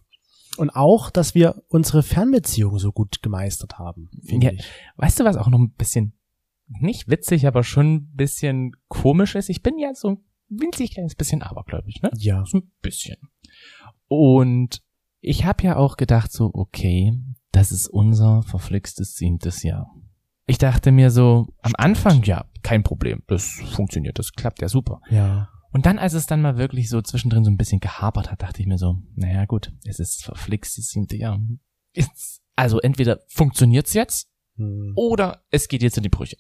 [0.57, 4.53] Und auch, dass wir unsere Fernbeziehung so gut gemeistert haben, finde Ja.
[4.53, 4.65] ich.
[4.97, 6.13] Weißt du, was auch noch ein bisschen,
[6.67, 9.49] nicht witzig, aber schon ein bisschen komisch ist?
[9.49, 10.19] Ich bin ja so ein
[10.49, 12.11] winzig kleines bisschen abergläubig, ne?
[12.17, 12.45] Ja.
[12.45, 13.17] So ein bisschen.
[14.09, 14.83] Und
[15.21, 17.13] ich habe ja auch gedacht so, okay,
[17.59, 19.95] das ist unser verflixtes siebtes Jahr.
[20.47, 25.01] ich dachte mir so, am Anfang, ja, kein Problem, das funktioniert, das klappt ja super.
[25.11, 25.49] Ja.
[25.71, 28.63] Und dann, als es dann mal wirklich so zwischendrin so ein bisschen gehapert hat, dachte
[28.63, 31.39] ich mir so, naja gut, es ist verflixt, das siebte Jahr.
[31.95, 34.93] Jetzt, also entweder funktioniert's jetzt Hm.
[34.97, 36.37] oder es geht jetzt in die Brüche.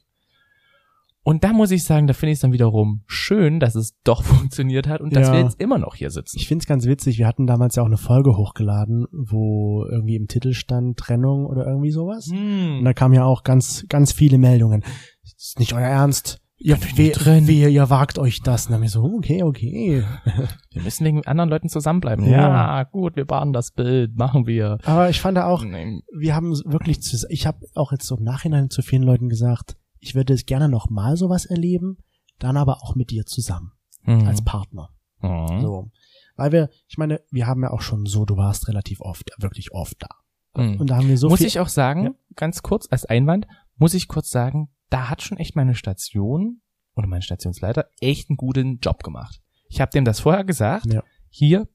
[1.28, 4.22] Und da muss ich sagen, da finde ich es dann wiederum schön, dass es doch
[4.22, 5.34] funktioniert hat und dass Ja.
[5.34, 6.38] wir jetzt immer noch hier sitzen.
[6.38, 10.26] Ich find's ganz witzig, wir hatten damals ja auch eine Folge hochgeladen, wo irgendwie im
[10.26, 12.28] Titel stand Trennung oder irgendwie sowas.
[12.28, 12.38] Und
[12.78, 12.80] Hm.
[12.82, 14.82] da kamen ja auch ganz, ganz viele Meldungen.
[15.22, 16.40] Ist nicht euer Ernst.
[16.56, 18.66] Ihr, we, wehe, ihr wagt euch das.
[18.66, 20.04] Und dann ich so, okay, okay.
[20.72, 22.24] Wir müssen wegen anderen Leuten zusammenbleiben.
[22.24, 22.78] Ja.
[22.78, 24.78] Ja, gut, wir bauen das Bild, machen wir.
[24.84, 26.00] Aber ich fand auch, Nee.
[26.16, 29.76] wir haben wirklich, zu, ich habe auch jetzt so im Nachhinein zu vielen Leuten gesagt,
[30.00, 31.98] ich würde es gerne noch mal sowas erleben,
[32.38, 33.72] dann aber auch mit dir zusammen,
[34.04, 34.26] Hm.
[34.26, 34.90] als Partner.
[35.20, 35.60] Hm.
[35.60, 35.90] So.
[36.36, 39.72] Weil wir, ich meine, wir haben ja auch schon so, du warst relativ oft, wirklich
[39.72, 40.08] oft da.
[40.54, 40.80] Hm.
[40.80, 42.10] Und da haben wir so muss ich auch sagen, Ja.
[42.36, 46.60] ganz kurz als Einwand, muss ich kurz sagen, da hat schon echt meine Station
[46.94, 49.40] oder mein Stationsleiter echt einen guten Job gemacht.
[49.68, 50.86] Ich habe dem das vorher gesagt.
[50.86, 51.02] Ja.
[51.28, 51.68] Hier,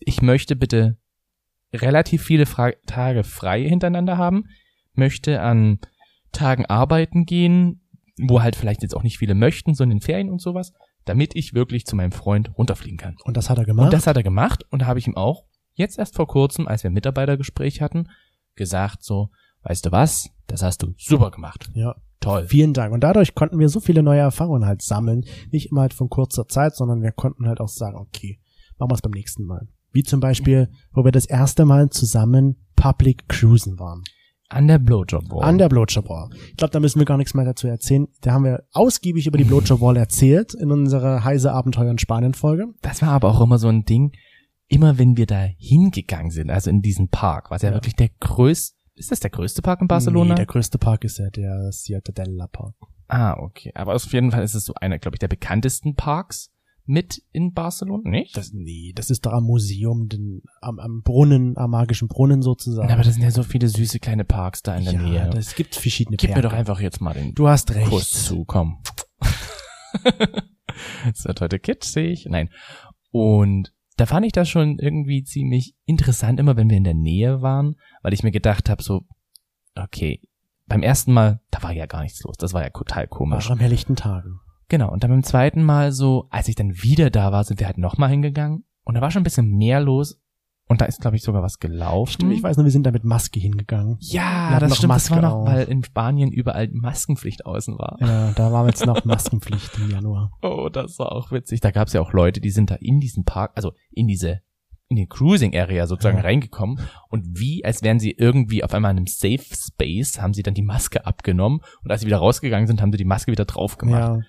[0.00, 0.96] ich möchte bitte
[1.72, 4.44] relativ viele Fra Tage frei hintereinander haben,
[4.94, 5.78] möchte an
[6.32, 7.80] Tagen arbeiten gehen,
[8.20, 10.72] wo halt vielleicht jetzt auch nicht viele möchten, so in den Ferien und sowas,
[11.04, 13.16] damit ich wirklich zu meinem Freund runterfliegen kann.
[13.24, 13.86] und das hat er gemacht.
[13.86, 16.66] Und das hat er gemacht und da habe ich ihm auch jetzt erst vor kurzem,
[16.66, 18.08] als wir ein Mitarbeitergespräch hatten,
[18.56, 19.30] gesagt so,
[19.62, 21.70] weißt du was, das hast du super gemacht.
[21.74, 21.94] ja.
[22.20, 22.46] Toll.
[22.48, 22.92] Vielen Dank.
[22.92, 25.24] Und dadurch konnten wir so viele neue Erfahrungen halt sammeln.
[25.52, 28.40] Nicht immer halt von kurzer Zeit, sondern wir konnten halt auch sagen, okay,
[28.76, 29.68] machen wir es beim nächsten Mal.
[29.92, 34.02] Wie zum Beispiel, wo wir das erste Mal zusammen Public Cruisen waren.
[34.50, 35.44] An der Blowjob Wall.
[35.44, 36.30] An der Blowjob Wall.
[36.48, 38.08] Ich glaube, da müssen wir gar nichts mehr dazu erzählen.
[38.22, 42.32] Da haben wir ausgiebig über die Blowjob Wall erzählt in unserer Heise Abenteuer in Spanien
[42.34, 42.66] Folge.
[42.80, 44.12] das war aber auch immer so ein Ding,
[44.68, 47.74] immer wenn wir da hingegangen sind, also in diesen Park, was ja, Ja.
[47.76, 50.30] wirklich der größte, ist das der größte Park in Barcelona?
[50.30, 52.74] Nee, der größte Park ist ja der Ciutadella Park.
[53.08, 53.70] ah, okay.
[53.74, 56.50] Aber auf jeden Fall ist es so einer, glaube ich, der bekanntesten Parks
[56.88, 58.36] mit in Barcelona, nicht?
[58.36, 62.90] Das, nee, das ist doch am Museum, den, am, am Brunnen, am magischen Brunnen sozusagen.
[62.90, 65.30] aber das sind ja so viele süße kleine Parks da in der ja, Nähe.
[65.36, 66.50] Es gibt verschiedene Gib mir Perlen.
[66.50, 67.88] doch einfach jetzt mal den Du hast recht.
[67.88, 68.78] Kuss zu, komm.
[71.06, 72.26] das wird heute kitschig.
[72.28, 72.48] Nein.
[73.10, 77.42] Und da fand ich das schon irgendwie ziemlich interessant, immer wenn wir in der Nähe
[77.42, 79.02] waren, weil ich mir gedacht habe, so,
[79.74, 80.22] okay,
[80.66, 82.36] beim ersten Mal, da war ja gar nichts los.
[82.38, 83.46] Das war ja total komisch.
[83.46, 84.40] Auch am helllichten Tagen.
[84.68, 84.90] Genau.
[84.92, 87.78] Und dann beim zweiten Mal so, als ich dann wieder da war, sind wir halt
[87.78, 88.64] nochmal hingegangen.
[88.84, 90.20] Und da war schon ein bisschen mehr los.
[90.70, 92.12] Und da ist, glaube ich, sogar was gelaufen.
[92.12, 93.96] Stimmt, ich weiß nur, wir sind da mit Maske hingegangen.
[94.00, 94.92] Ja, das stimmt.
[94.92, 95.46] Das Maske war noch, auf.
[95.48, 97.96] weil in Spanien überall Maskenpflicht außen war.
[98.00, 100.30] Ja, da war jetzt noch Maskenpflicht im Januar.
[100.42, 101.60] Oh, das war auch witzig.
[101.60, 104.42] Da gab es ja auch Leute, die sind da in diesen Park, also in diese
[104.90, 106.22] in die Cruising Area sozusagen Ja.
[106.24, 110.42] reingekommen und wie, als wären sie irgendwie auf einmal in einem Safe Space, haben sie
[110.42, 113.44] dann die Maske abgenommen und als sie wieder rausgegangen sind, haben sie die Maske wieder
[113.44, 114.00] drauf gemacht.
[114.00, 114.20] Ja,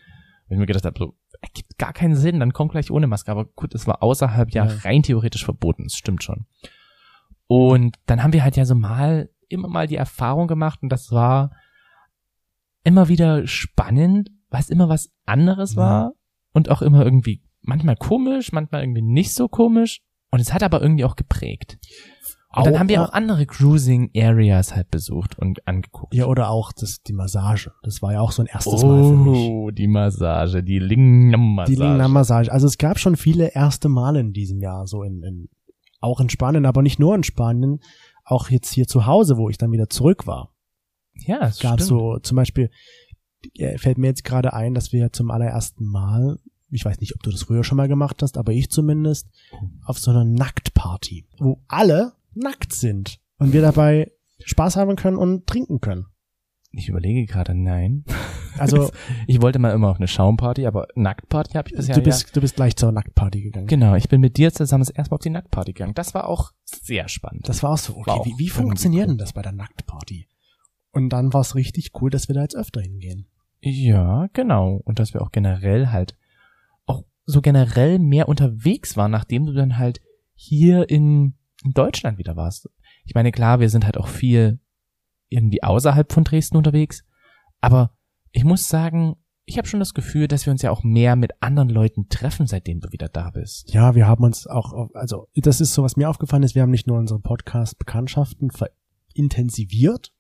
[0.50, 3.32] Und ich mir gedacht habe, so, ergibt gar keinen Sinn, dann kommt gleich ohne Maske.
[3.32, 4.76] Aber gut, es war außerhalb ja, Ja.
[4.84, 6.46] rein theoretisch verboten, das stimmt schon.
[7.48, 11.12] Und dann haben wir halt ja so mal, immer mal die Erfahrung gemacht und das
[11.12, 11.52] war
[12.84, 15.82] immer wieder spannend, weil es immer was anderes Ja.
[15.82, 16.14] war
[16.54, 20.02] und auch immer irgendwie manchmal komisch, manchmal irgendwie nicht so komisch.
[20.32, 21.80] Und es hat aber irgendwie auch geprägt.
[22.56, 26.16] Und dann Auch, haben wir auch andere Cruising Areas halt besucht und angeguckt.
[26.16, 27.72] ja, oder auch das, die Massage.
[27.84, 29.50] Das war ja auch so ein erstes Mal für mich.
[29.50, 31.76] Oh, die Massage, die Lingnam-Massage.
[31.76, 32.52] Die Lingnan-Massage.
[32.52, 35.50] Also es gab schon viele erste Male in diesem Jahr, so in, in
[36.02, 37.82] auch in Spanien, aber nicht nur in Spanien,
[38.24, 40.52] auch jetzt hier zu Hause, wo ich dann wieder zurück war.
[41.26, 41.88] Ja, es gab stimmt.
[41.88, 42.72] so zum Beispiel,
[43.76, 46.40] fällt mir jetzt gerade ein, dass wir zum allerersten Mal,
[46.72, 49.28] ich weiß nicht, ob du das früher schon mal gemacht hast, aber ich zumindest,
[49.84, 54.12] auf so einer Nacktparty, wo alle nackt sind und wir dabei
[54.46, 56.08] Spaß haben können und trinken können.
[56.72, 58.06] Ich überlege gerade, nein.
[58.58, 58.92] Also
[59.26, 62.42] Ich wollte mal immer auf eine Schaumparty, aber Nacktparty habe ich bisher du bist, du
[62.42, 63.68] bist gleich zur Nacktparty gegangen.
[63.68, 63.70] ja.
[63.70, 65.94] Genau, ich bin mit dir zusammen das erste Mal auf die Nacktparty gegangen.
[65.94, 67.48] Das war auch sehr spannend.
[67.48, 69.14] Das war auch so, okay, auch wie, wie funktioniert cool.
[69.14, 70.28] denn das bei der Nacktparty?
[70.92, 73.28] Und dann war es richtig cool, dass wir da jetzt öfter hingehen.
[73.62, 74.82] Ja, genau.
[74.84, 76.18] Und dass wir auch generell halt
[76.86, 80.02] auch so generell mehr unterwegs waren, nachdem du dann halt
[80.34, 82.70] hier in, in Deutschland wieder warst.
[83.06, 84.60] Ich meine, klar, wir sind halt auch viel
[85.30, 87.04] irgendwie außerhalb von Dresden unterwegs,
[87.62, 87.96] aber
[88.32, 91.32] ich muss sagen, ich habe schon das Gefühl, dass wir uns ja auch mehr mit
[91.42, 93.74] anderen Leuten treffen, seitdem du wieder da bist.
[93.74, 96.70] Ja, wir haben uns auch, also das ist so, was mir aufgefallen ist, wir haben
[96.70, 98.52] nicht nur unsere Podcast-Bekanntschaften
[99.14, 100.14] intensiviert,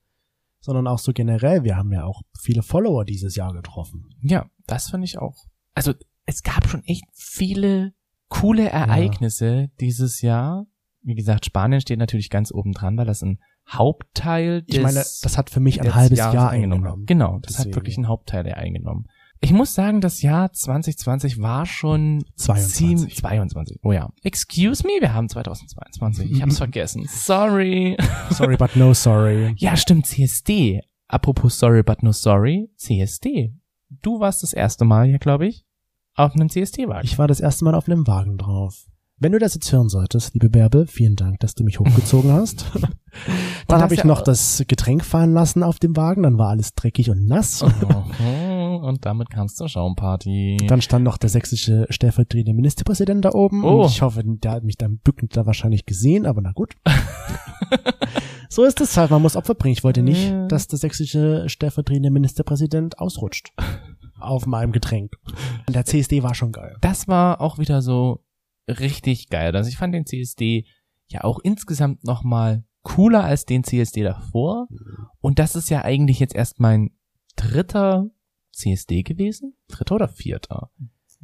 [0.59, 4.09] sondern auch so generell, wir haben ja auch viele Follower dieses Jahr getroffen.
[4.21, 5.45] Ja, das fand ich auch.
[5.75, 5.93] Also
[6.25, 7.93] es gab schon echt viele
[8.29, 10.65] coole Ereignisse dieses Jahr.
[11.01, 14.95] Wie gesagt, Spanien steht natürlich ganz oben dran, weil das ein Hauptteil des Ich meine,
[14.95, 17.05] das hat für mich ein halbes Jahres Jahr eingenommen.
[17.05, 17.69] Genau, das Deswegen.
[17.71, 19.05] hat wirklich einen Hauptteil eingenommen.
[19.41, 22.75] Ich muss sagen, das Jahr 2020 war schon 22.
[22.75, 23.79] ziemlich 22.
[23.83, 24.09] Oh ja.
[24.21, 26.29] Excuse me, wir haben 2022.
[26.31, 27.05] Ich hab's vergessen.
[27.07, 27.95] Sorry.
[28.31, 29.53] Sorry, but no sorry.
[29.57, 30.81] Ja, stimmt, CSD.
[31.07, 32.69] Apropos sorry, but no sorry.
[32.75, 33.53] CSD.
[34.01, 35.65] Du warst das erste Mal hier, glaube ich,
[36.15, 37.05] auf einem CSD-Wagen.
[37.05, 38.85] Ich war das erste Mal auf einem Wagen drauf.
[39.21, 42.71] Wenn du das jetzt hören solltest, liebe Bärbe, vielen Dank, dass du mich hochgezogen hast.
[43.67, 47.09] dann habe ich noch das Getränk fallen lassen auf dem Wagen, dann war alles dreckig
[47.09, 47.61] und nass.
[47.61, 50.57] Und damit kam's zur Schaumparty.
[50.67, 53.65] Dann stand noch der sächsische stellvertretende Ministerpräsident da oben.
[53.65, 53.81] Oh.
[53.81, 56.75] Und ich hoffe, der hat mich dann bückend da wahrscheinlich gesehen, aber na gut.
[58.49, 59.73] so ist es halt, man muss Opfer bringen.
[59.73, 63.51] Ich wollte nicht, dass der sächsische stellvertretende Ministerpräsident ausrutscht.
[64.21, 65.13] Auf meinem Getränk.
[65.67, 66.75] Und der CSD war schon geil.
[66.81, 68.21] das war auch wieder so
[68.69, 69.55] richtig geil.
[69.55, 70.65] Also ich fand den CSD
[71.07, 74.67] ja auch insgesamt nochmal cooler als den CSD davor.
[75.21, 76.91] Und das ist ja eigentlich jetzt erst mein
[77.35, 78.09] dritter
[78.51, 79.55] CSD gewesen.
[79.67, 80.71] Dritter oder vierter?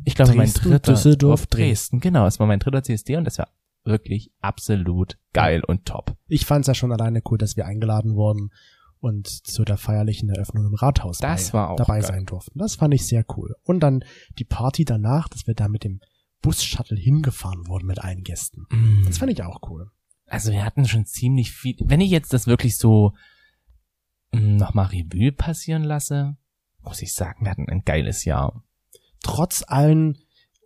[0.04, 0.94] Ich glaube, mein dritter.
[0.94, 2.00] Düsseldorf, Dresden.
[2.00, 3.48] Genau, es war mein dritter CSD und das war
[3.84, 6.16] wirklich absolut geil und top.
[6.28, 8.52] Ich fand es ja schon alleine cool, dass wir eingeladen wurden
[9.00, 12.08] und zu der feierlichen Eröffnung im Rathaus Das bei- war auch dabei geil.
[12.08, 12.58] sein durften.
[12.60, 13.56] Das fand ich sehr cool.
[13.64, 14.04] Und dann
[14.40, 16.02] die Party danach, dass wir da mit dem
[16.46, 18.66] Bus-Shuttle hingefahren wurden mit allen Gästen.
[19.06, 19.92] Das fand ich auch cool.
[20.28, 21.76] Also wir hatten schon ziemlich viel.
[21.84, 23.14] Wenn ich jetzt das wirklich so
[24.32, 26.38] nochmal Revue passieren lasse,
[26.82, 28.64] muss ich sagen, wir hatten ein geiles Jahr.
[29.24, 30.18] Trotz allen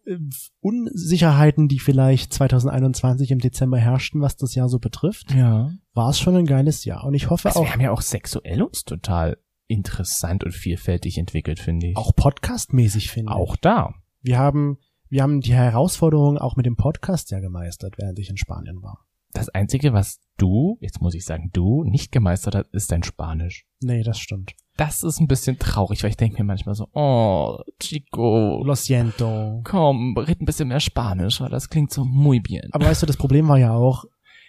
[0.06, 0.18] äh,
[0.60, 5.72] Unsicherheiten, die vielleicht 2021 im Dezember herrschten, was das Jahr so betrifft, Ja.
[5.94, 7.04] war es schon ein geiles Jahr.
[7.06, 9.38] Und ich hoffe Also auch, wir haben ja auch sexuell uns total
[9.68, 11.96] interessant und vielfältig entwickelt, finde ich.
[11.98, 13.36] auch podcastmäßig finde ich.
[13.38, 13.94] auch da.
[14.22, 14.78] Wir haben,
[15.10, 19.06] wir haben die Herausforderung auch mit dem Podcast ja gemeistert, während ich in Spanien war.
[19.32, 23.65] Das Einzige, was du, jetzt muss ich sagen, du nicht gemeistert hast, ist dein Spanisch.
[23.82, 24.54] Nee, das stimmt.
[24.78, 29.62] Das ist ein bisschen traurig, weil ich denke mir manchmal so, oh, Chico, Lo siento.
[29.65, 32.69] komm, red ein bisschen mehr Spanisch, weil das klingt so muy bien.
[32.72, 34.06] Aber weißt du, das Problem war ja auch,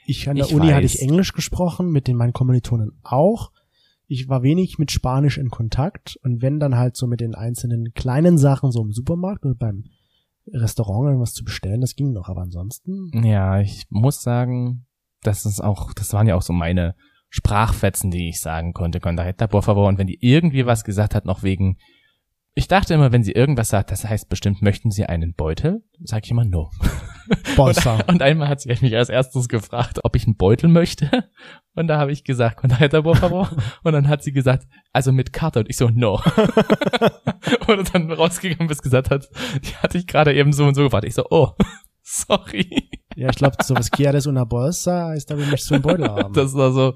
[0.06, 0.94] ich an der Ich Uni hatte weiß.
[0.94, 3.50] ich Englisch gesprochen, mit den meinen Kommilitonen auch.
[4.06, 7.92] Ich war wenig mit Spanisch in Kontakt und wenn dann halt so mit den einzelnen
[7.94, 9.84] kleinen Sachen so im Supermarkt oder beim
[10.52, 14.86] Restaurant irgendwas zu bestellen, das ging noch, aber ansonsten Ja, ich muss sagen,
[15.22, 16.94] das ist auch, das waren ja auch so meine
[17.28, 19.86] Sprachfetzen, die ich sagen konnte, Condaretta, por favor.
[19.86, 21.78] Und wenn die irgendwie was gesagt hat, noch wegen,
[22.54, 25.84] ich dachte immer, wenn sie irgendwas sagt, das heißt bestimmt, möchten sie einen Beutel?
[26.02, 26.70] Sag ich immer no.
[27.56, 28.00] Bossa.
[28.06, 31.08] Und einmal hat sie mich als erstes gefragt, ob ich einen Beutel möchte.
[31.74, 33.50] Und da habe ich gesagt, Condaretta, por favor.
[33.84, 35.60] Und dann hat sie gesagt, also mit Karte.
[35.60, 36.20] Und ich so, no.
[37.68, 39.28] und dann rausgegangen bis gesagt hat,
[39.64, 41.04] die hatte ich gerade eben so und so gefragt.
[41.04, 41.50] Ich so, oh,
[42.02, 42.88] sorry.
[43.16, 46.32] Ja, ich glaube, sowas Quieres una Bolsa heißt, da will ich so einen Beutel haben.
[46.34, 46.94] Das war so,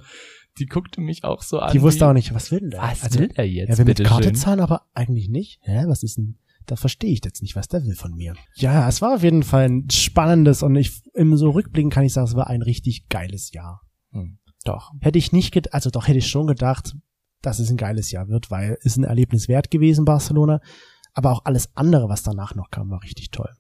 [0.58, 1.72] die guckte mich auch so an.
[1.72, 2.82] Die wusste auch nicht, was will denn der?
[2.82, 3.70] Was Also, will er jetzt?
[3.70, 4.34] Er will mit Karte schön?
[4.34, 5.58] zahlen, aber eigentlich nicht.
[5.62, 6.38] Hä, was ist denn?
[6.66, 8.34] Da verstehe ich jetzt nicht, was der will von mir.
[8.54, 12.12] Ja, es war auf jeden Fall ein spannendes und ich im so Rückblicken kann ich
[12.12, 13.82] sagen, es war ein richtig geiles Jahr.
[14.12, 14.92] Hm, doch.
[15.00, 16.94] Hätte ich nicht, ged also doch hätte ich schon gedacht,
[17.42, 20.60] dass es ein geiles Jahr wird, weil es ein Erlebnis wert gewesen, Barcelona.
[21.12, 23.50] Aber auch alles andere, was danach noch kam, war richtig toll.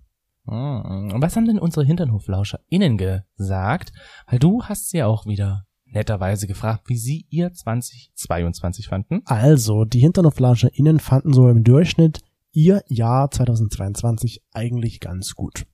[0.46, 3.92] Hm, Und was haben denn unsere HinternhoflauscherInnen gesagt?
[4.26, 9.22] Weil du hast sie auch wieder netterweise gefragt, wie sie ihr 2022 fanden.
[9.26, 12.20] Also, die HinternoflauscherInnen fanden so im Durchschnitt
[12.54, 15.66] ihr Jahr 2022 eigentlich ganz gut.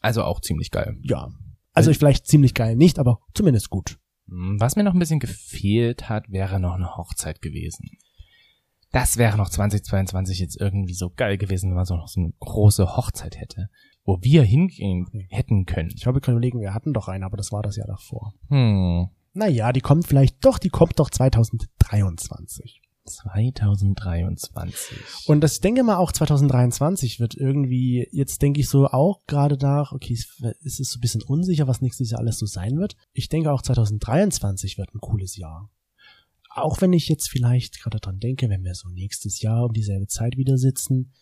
[0.00, 0.98] Also auch ziemlich geil.
[1.02, 1.28] Ja.
[1.72, 3.98] Also ich vielleicht ziemlich geil nicht, aber zumindest gut.
[4.28, 7.90] Hm, Was mir noch ein bisschen gefehlt hat, wäre noch eine Hochzeit gewesen.
[8.92, 12.32] Das wäre noch 2022 jetzt irgendwie so geil gewesen, wenn man so noch so eine
[12.38, 13.68] große Hochzeit hätte,
[14.04, 15.90] wo wir hingehen hätten können.
[15.94, 18.34] Ich habe gerade überlegen, wir hatten doch eine, aber das war das Jahr davor.
[18.48, 22.82] Hm, Naja, die kommt vielleicht doch, die kommt doch 2023.
[23.04, 24.98] 2023.
[25.26, 29.56] Und das ich denke mal auch 2023 wird irgendwie, jetzt denke ich so auch gerade
[29.56, 30.26] nach, okay, es
[30.64, 32.96] es ist so ein bisschen unsicher, was nächstes Jahr alles so sein wird.
[33.12, 35.70] Ich denke auch 2023 wird ein cooles Jahr.
[36.50, 40.06] Auch wenn ich jetzt vielleicht gerade dran denke, wenn wir so nächstes Jahr um dieselbe
[40.06, 41.12] Zeit wieder sitzen,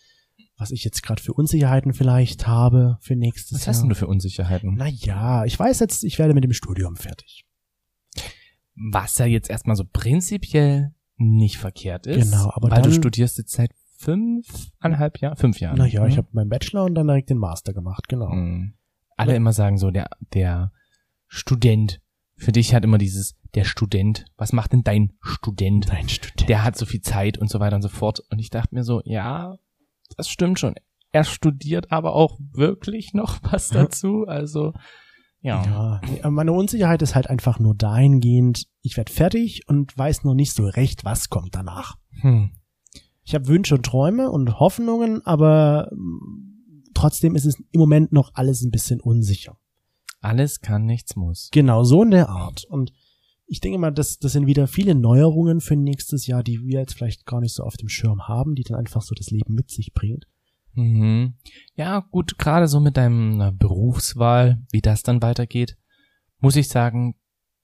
[0.56, 3.74] was ich jetzt gerade für Unsicherheiten vielleicht habe für nächstes Was Jahr.
[3.74, 4.74] hast denn du für Unsicherheiten?
[4.74, 7.44] Naja, ich weiß jetzt, ich werde mit dem Studium fertig.
[8.74, 12.30] Was ja jetzt erstmal so prinzipiell nicht verkehrt ist.
[12.30, 15.78] Genau, aber weil du dann- studierst jetzt seit fünfeinhalb Jahren, fünf Jahren.
[15.78, 16.18] Naja, ich ne?
[16.18, 18.30] habe meinen Bachelor und dann direkt den Master gemacht, genau.
[18.30, 18.74] Mhm.
[19.16, 20.72] Alle immer sagen so, der, der
[21.28, 22.00] Student.
[22.36, 24.24] Für dich hat immer dieses, der Student.
[24.36, 25.88] Was macht denn dein Student?
[25.88, 26.48] Dein Student.
[26.48, 28.20] Der hat so viel Zeit und so weiter und so fort.
[28.30, 29.56] Und ich dachte mir so, ja,
[30.16, 30.74] das stimmt schon.
[31.12, 34.24] Er studiert aber auch wirklich noch was dazu.
[34.26, 34.72] Also,
[35.42, 36.00] Ja.
[36.22, 40.54] Ja, meine Unsicherheit ist halt einfach nur dahingehend, ich werde fertig und weiß noch nicht
[40.54, 41.96] so recht, was kommt danach.
[42.20, 42.52] Hm.
[43.24, 48.30] Ich habe Wünsche und Träume und Hoffnungen, aber mm, trotzdem ist es im Moment noch
[48.34, 49.56] alles ein bisschen unsicher.
[50.20, 51.48] Alles kann, nichts muss.
[51.52, 52.64] Genau, so in der Art.
[52.64, 52.92] Und
[53.46, 56.94] ich denke mal, das, das sind wieder viele Neuerungen für nächstes Jahr, die wir jetzt
[56.94, 59.70] vielleicht gar nicht so auf dem Schirm haben, die dann einfach so das Leben mit
[59.70, 60.26] sich bringt.
[60.74, 61.34] Mhm.
[61.74, 65.76] Ja, gut, gerade so mit deinem äh, Berufswahl, wie das dann weitergeht,
[66.38, 67.14] muss ich sagen,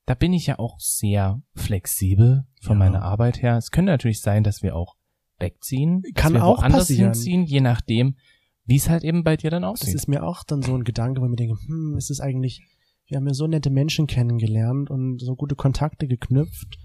[0.07, 2.79] da bin ich ja auch sehr flexibel von Ja.
[2.79, 3.57] meiner Arbeit her.
[3.57, 4.97] Es könnte natürlich sein, dass wir auch
[5.38, 7.12] wegziehen, Kann dass wir auch passieren.
[7.12, 8.16] hinziehen, je nachdem,
[8.64, 9.94] wie es halt eben bei dir dann Das aussieht.
[9.94, 12.62] ist mir auch dann so ein Gedanke, wo ich mir denke, hm, ist es eigentlich,
[13.07, 16.79] wir haben ja so nette Menschen kennengelernt und so gute Kontakte geknüpft.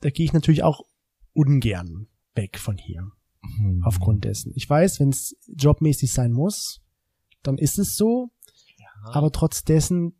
[0.00, 0.82] Da gehe ich natürlich auch
[1.32, 3.10] ungern weg von hier,
[3.58, 3.82] Hm.
[3.84, 4.52] aufgrund dessen.
[4.54, 6.80] Ich weiß, wenn es jobmäßig sein muss,
[7.42, 8.30] dann ist es so,
[9.12, 10.14] aber trotz dessen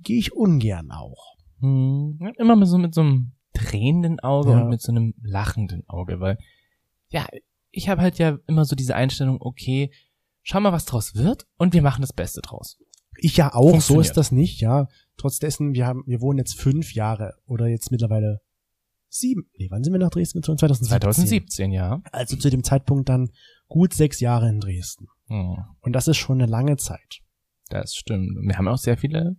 [0.00, 1.36] gehe ich ungern auch.
[1.60, 4.62] Hm, immer mit so, mit so einem tränenden Auge Ja.
[4.62, 6.38] und mit so einem lachenden Auge, weil,
[7.08, 7.26] ja,
[7.70, 9.92] ich habe halt ja immer so diese Einstellung, okay,
[10.42, 12.78] schau mal, was draus wird und wir machen das Beste draus.
[13.18, 14.88] Ich ja auch, so ist das nicht, ja.
[15.16, 18.40] Trotz dessen, wir haben, wir wohnen jetzt fünf Jahre oder jetzt mittlerweile
[19.14, 19.48] sieben.
[19.58, 20.58] Nee, wann sind wir nach Dresden gezogen?
[20.58, 21.00] 2017.
[21.00, 22.02] 2017, ja.
[22.12, 23.30] Also zu dem Zeitpunkt dann
[23.68, 25.06] gut sechs Jahre in Dresden.
[25.28, 27.20] Hm, Und das ist schon eine lange Zeit.
[27.70, 28.30] das stimmt.
[28.46, 29.36] Wir haben auch sehr viele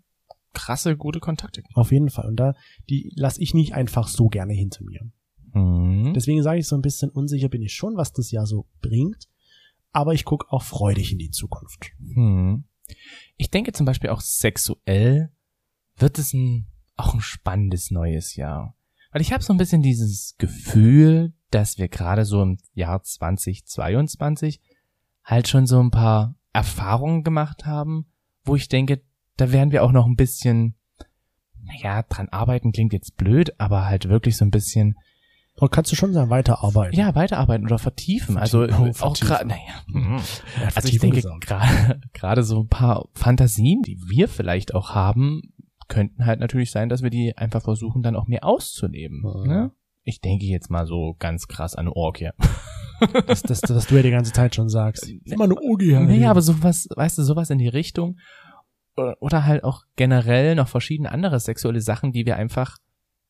[0.53, 1.61] krasse, gute Kontakte.
[1.73, 2.27] Auf jeden Fall.
[2.27, 2.53] Und da,
[2.89, 5.01] die lasse ich nicht einfach so gerne hinter mir.
[5.53, 6.13] Hm.
[6.15, 9.27] Deswegen sage ich so ein bisschen unsicher bin ich schon, was das Jahr so bringt.
[9.91, 11.91] Aber ich gucke auch freudig in die Zukunft.
[12.13, 12.63] Hm.
[13.37, 15.31] Ich denke zum Beispiel auch sexuell
[15.97, 18.75] wird es ein, auch ein spannendes neues Jahr.
[19.15, 24.59] Weil ich habe so ein bisschen dieses Gefühl, dass wir gerade so im Jahr 2022
[25.23, 28.07] halt schon so ein paar Erfahrungen gemacht haben,
[28.43, 29.03] wo ich denke,
[29.37, 30.75] da werden wir auch noch ein bisschen,
[31.61, 34.97] naja, dran arbeiten klingt jetzt blöd, aber halt wirklich so ein bisschen
[35.61, 36.99] Und kannst du schon sagen, weiterarbeiten.
[36.99, 38.37] ja, weiterarbeiten oder vertiefen.
[38.37, 38.93] Also Vertiefen.
[38.99, 39.81] Oh, auch gerade, naja.
[39.87, 40.19] mhm.
[40.57, 41.21] Hat Also ich denke
[42.11, 45.53] gerade so ein paar Fantasien, die wir vielleicht auch haben,
[45.87, 49.23] könnten halt natürlich sein, dass wir die einfach versuchen, dann auch mehr auszuleben.
[49.23, 49.43] Ja.
[49.45, 49.71] Ne?
[50.03, 52.29] Ich denke jetzt mal so ganz krass an eine Orgie.
[53.27, 55.09] Das, das, das du ja die ganze Zeit schon sagst.
[55.25, 56.07] Immer eine haben.
[56.07, 58.17] Naja, aber sowas, weißt du, sowas in die Richtung.
[58.95, 62.77] Oder- halt auch generell noch verschiedene andere sexuelle Sachen, die wir einfach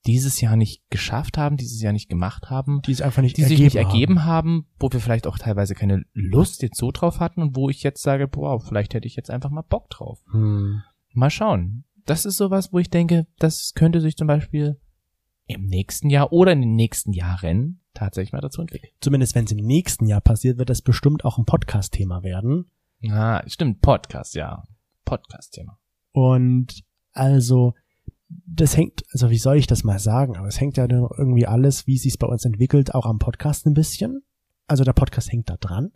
[0.06, 2.82] dieses Jahr nicht geschafft haben, dieses Jahr nicht gemacht haben.
[2.84, 5.74] die es einfach nicht die sich ergeben nicht ergeben haben, wo wir vielleicht auch teilweise
[5.74, 9.15] keine Lust jetzt so drauf hatten und wo ich jetzt sage, boah, vielleicht hätte ich
[9.15, 10.20] jetzt einfach mal Bock drauf.
[10.32, 10.41] Haben.
[10.41, 10.82] Hm.
[11.13, 11.85] Mal schauen.
[12.06, 14.80] Das ist sowas, wo ich denke, das könnte sich zum Beispiel
[15.48, 18.91] im nächsten Jahr oder in den nächsten Jahren tatsächlich mal dazu entwickeln.
[19.00, 22.70] Zumindest wenn es im nächsten Jahr passiert, wird das bestimmt auch ein Podcast-Thema werden.
[23.10, 24.63] Ah, stimmt, Podcast, ja.
[25.06, 25.78] Podcast-Thema.
[26.12, 27.74] Und also,
[28.30, 31.86] das hängt, also wie soll ich das mal sagen, aber es hängt ja irgendwie alles,
[31.88, 34.24] wie es sich bei uns entwickelt, auch am Podcast ein bisschen.
[34.68, 35.91] Also der Podcast hängt da dran,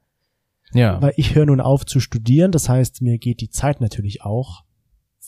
[0.74, 1.02] Ja.
[1.02, 4.64] weil ich höre nun auf zu studieren, das heißt, mir geht die Zeit natürlich auch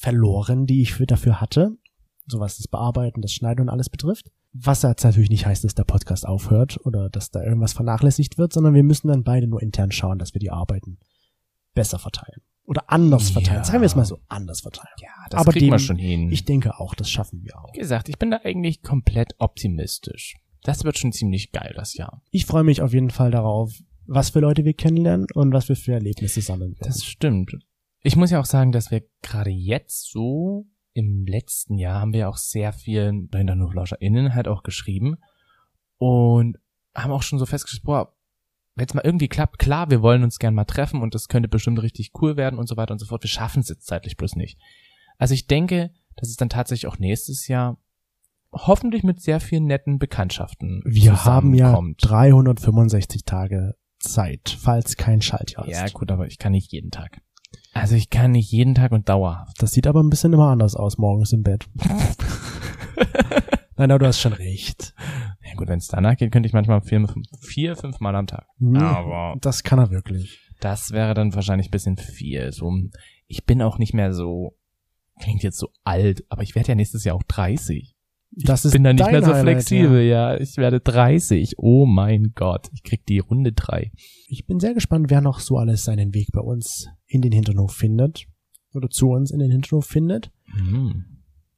[0.02, 1.78] verloren, die ich für, dafür hatte,
[2.26, 4.32] so was das Bearbeiten, das Schneiden und alles betrifft.
[4.54, 8.52] Was jetzt natürlich nicht heißt, dass der Podcast aufhört oder dass da irgendwas vernachlässigt wird,
[8.52, 10.98] sondern wir müssen dann beide nur intern schauen, dass wir die Arbeiten
[11.74, 12.42] besser verteilen.
[12.66, 13.60] Oder anders verteilen.
[13.60, 13.64] Ja.
[13.64, 14.94] Sagen wir es mal so, anders verteilen.
[15.02, 16.32] ja, das aber kriegen wir dem- schon hin.
[16.32, 17.74] Ich denke auch, das schaffen wir auch.
[17.74, 20.36] Wie gesagt, ich bin da eigentlich komplett optimistisch.
[20.64, 22.22] Das wird schon ziemlich geil, das Jahr.
[22.32, 23.74] Ich freue mich auf jeden Fall darauf,
[24.06, 26.88] was für Leute wir kennenlernen und was wir für Erlebnisse sammeln werden.
[26.88, 27.58] Das stimmt.
[28.04, 32.30] Ich muss ja auch sagen, dass wir gerade jetzt so im letzten Jahr haben wir
[32.30, 35.18] auch sehr viel bei den NurflauscherInnen halt auch geschrieben
[35.98, 36.58] und
[36.96, 38.14] haben auch schon so festgestellt, boah,
[38.76, 41.48] wenn es mal irgendwie klappt, klar, wir wollen uns gern mal treffen und das könnte
[41.48, 43.24] bestimmt richtig cool werden und so weiter und so fort.
[43.24, 44.58] Wir schaffen es jetzt zeitlich bloß nicht.
[45.18, 47.78] Also ich denke, dass es dann tatsächlich auch nächstes Jahr
[48.52, 51.98] hoffentlich mit sehr vielen netten Bekanntschaften wir haben ja zusammenkommt.
[52.02, 55.78] 365 Tage Zeit, falls kein Schaltjahr ist.
[55.78, 57.22] Ja, gut, aber ich kann nicht jeden Tag.
[57.74, 59.62] Also ich kann nicht jeden Tag und dauerhaft.
[59.62, 61.68] Das sieht aber ein bisschen immer anders aus morgens im Bett.
[63.78, 64.94] Nein, aber du hast schon recht.
[65.44, 68.28] Ja gut, wenn es danach geht, könnte ich manchmal vier, fünf, vier, fünf Mal am
[68.28, 68.46] Tag.
[68.60, 70.40] Hm, Aber Das kann er wirklich.
[70.60, 72.52] das wäre dann wahrscheinlich ein bisschen viel.
[72.52, 72.72] So,
[73.28, 74.58] ich bin auch nicht mehr so,
[75.20, 77.91] klingt jetzt so alt, aber ich werde ja nächstes Jahr auch 30.
[78.34, 80.34] Das ist bin dann nicht mehr so Highlight, flexibel, Ja.
[80.34, 80.40] ja.
[80.40, 81.56] Ich werde 30.
[81.58, 83.92] Oh mein Gott, ich krieg die Runde drei.
[84.28, 87.74] Ich bin sehr gespannt, wer noch so alles seinen Weg bei uns in den Hinternhof
[87.74, 88.26] findet.
[88.74, 90.32] Oder zu uns in den Hinternhof findet.
[90.46, 91.06] Hm.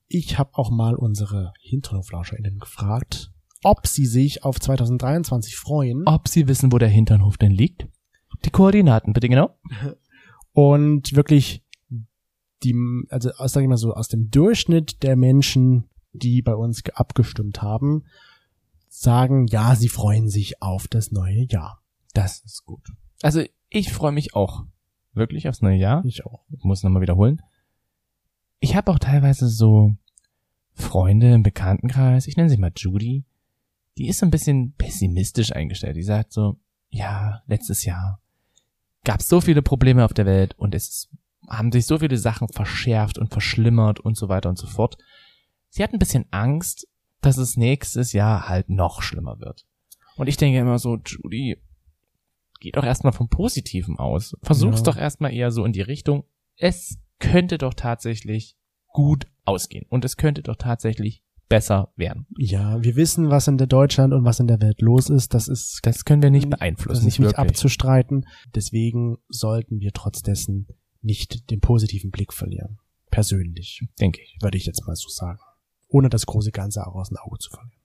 [0.07, 3.31] Ich habe auch mal unsere HinternhoflauscherInnen gefragt,
[3.63, 6.03] ob sie sich auf 2023 freuen.
[6.05, 7.87] Ob Sie wissen, wo der Hinternhof denn liegt?
[8.45, 9.57] Die Koordinaten, bitte genau.
[10.53, 11.63] und wirklich
[12.63, 12.75] die,
[13.09, 18.05] also sag ich mal so, aus dem Durchschnitt der Menschen, die bei uns abgestimmt haben,
[18.87, 21.81] sagen, ja, sie freuen sich auf das neue Jahr.
[22.13, 22.93] Das ist gut.
[23.21, 24.65] Also ich freue mich auch
[25.13, 26.05] wirklich aufs neue Jahr.
[26.05, 26.45] Ich auch.
[26.51, 27.41] Ich muss nochmal wiederholen.
[28.59, 29.95] Ich habe auch teilweise so
[30.73, 33.25] Freunde im Bekanntenkreis, ich nenne sie mal Judy,
[33.97, 35.95] die ist so ein bisschen pessimistisch eingestellt.
[35.95, 36.57] Die sagt so,
[36.89, 38.21] ja, letztes Jahr
[39.03, 41.09] gab es so viele Probleme auf der Welt und es
[41.47, 44.97] haben sich so viele Sachen verschärft und verschlimmert und so weiter und so fort.
[45.75, 46.87] Sie hat ein bisschen Angst,
[47.21, 49.65] dass es nächstes Jahr halt noch schlimmer wird.
[50.17, 51.57] Und ich denke immer so, Judy,
[52.59, 54.35] geh doch erstmal vom Positiven aus.
[54.43, 54.83] Versuch's Ja.
[54.83, 56.25] doch erstmal eher so in die Richtung,
[56.57, 58.55] es könnte doch tatsächlich
[58.85, 62.27] gut ausgehen und es könnte doch tatsächlich besser werden.
[62.37, 65.33] Ja, wir wissen, was in der Deutschland und was in der Welt los ist.
[65.33, 67.49] Das ist, Das können wir nicht das beeinflussen, ist nicht nicht wirklich.
[67.49, 68.27] abzustreiten.
[68.53, 70.67] Deswegen sollten wir trotz dessen
[71.01, 72.77] nicht den positiven Blick verlieren.
[73.09, 74.37] Persönlich, denke ich.
[74.41, 75.39] würde ich jetzt mal so sagen.
[75.93, 77.77] Ohne das große Ganze auch aus dem Auge zu verlieren.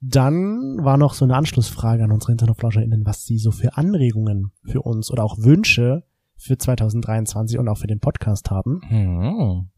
[0.00, 4.82] Dann war noch so eine Anschlussfrage an unsere InternetflauscherInnen, was sie so für Anregungen für
[4.82, 6.04] uns oder auch Wünsche
[6.36, 8.82] für 2023 und auch für den Podcast haben.
[8.88, 9.70] Hm.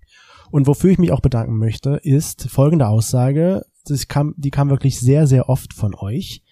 [0.51, 3.66] Und wofür ich mich auch bedanken möchte, ist folgende Aussage.
[3.84, 6.43] Das kam, die kam wirklich sehr, sehr oft von euch.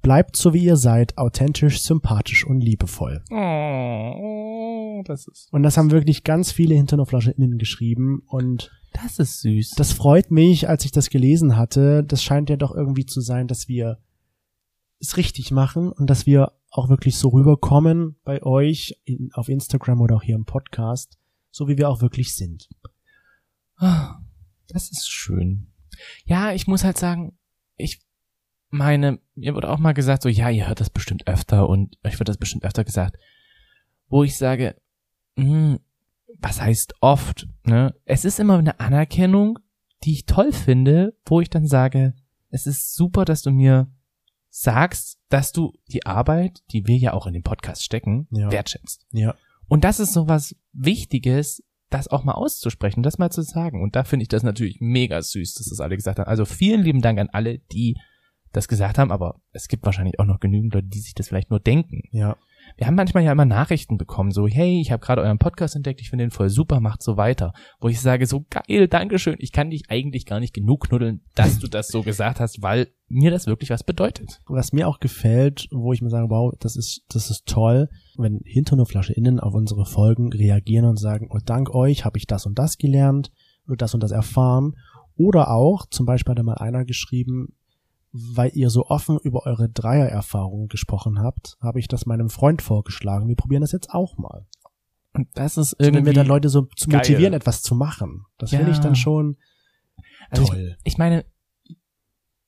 [0.00, 3.22] Bleibt so wie ihr seid, authentisch, sympathisch und liebevoll.
[3.30, 8.22] Oh, das ist, Und das haben wirklich ganz viele HinternoflascherInnen geschrieben.
[8.26, 9.70] Und das ist süß.
[9.76, 12.04] das freut mich, als ich das gelesen hatte.
[12.04, 13.98] Das scheint ja doch irgendwie zu sein, dass wir
[15.00, 20.00] es richtig machen und dass wir auch wirklich so rüberkommen bei euch in, auf Instagram
[20.00, 21.18] oder auch hier im Podcast,
[21.50, 22.68] so wie wir auch wirklich sind.
[23.76, 24.20] Ah,
[24.68, 25.72] Das ist schön.
[26.24, 27.36] Ja, ich muss halt sagen,
[27.76, 28.00] ich
[28.68, 32.18] meine, mir wurde auch mal gesagt, so, ja, ihr hört das bestimmt öfter und euch
[32.18, 33.16] wird das bestimmt öfter gesagt,
[34.08, 34.76] wo ich sage,
[35.36, 35.80] hm,
[36.42, 37.94] was heißt oft, ne?
[38.04, 39.58] Es ist immer eine Anerkennung,
[40.04, 42.14] die ich toll finde, wo ich dann sage,
[42.50, 43.88] es ist super, dass du mir
[44.48, 48.50] sagst, dass du die Arbeit, die wir ja auch in den Podcast stecken, Ja.
[48.50, 49.06] wertschätzt.
[49.12, 49.34] Ja.
[49.68, 53.82] Und das ist so was Wichtiges, das auch mal auszusprechen, das mal zu sagen.
[53.82, 56.28] Und da finde ich das natürlich mega süß, dass das alle gesagt haben.
[56.28, 57.96] Also vielen lieben Dank an alle, die
[58.52, 61.50] das gesagt haben, aber es gibt wahrscheinlich auch noch genügend Leute, die sich das vielleicht
[61.50, 62.02] nur denken.
[62.10, 62.36] Ja.
[62.76, 66.00] Wir haben manchmal ja immer Nachrichten bekommen, so, hey, ich habe gerade euren Podcast entdeckt,
[66.00, 67.52] ich finde den voll super, macht so weiter.
[67.80, 71.58] Wo ich sage, so geil, Dankeschön, ich kann dich eigentlich gar nicht genug knuddeln, dass
[71.58, 74.40] du das so gesagt hast, weil mir das wirklich was bedeutet.
[74.46, 78.40] was mir auch gefällt, wo ich mir sage, wow, das ist, das ist toll, wenn
[78.44, 82.58] Hinternoflasche innen auf unsere Folgen reagieren und sagen, oh, dank euch habe ich das und
[82.58, 83.30] das gelernt
[83.66, 84.76] oder das und das erfahren.
[85.16, 87.54] Oder auch, zum Beispiel hat da mal einer geschrieben,
[88.12, 93.28] weil ihr so offen über eure Dreiererfahrungen gesprochen habt, habe ich das meinem Freund vorgeschlagen.
[93.28, 94.46] Wir probieren das jetzt auch mal.
[95.12, 96.98] Und das ist Wenn irgendwie wir dann Leute so zu geil.
[96.98, 98.24] motivieren, etwas zu machen.
[98.38, 98.72] Das finde Ja.
[98.72, 99.36] ich dann schon
[100.30, 100.76] Also toll.
[100.84, 101.24] Ich meine,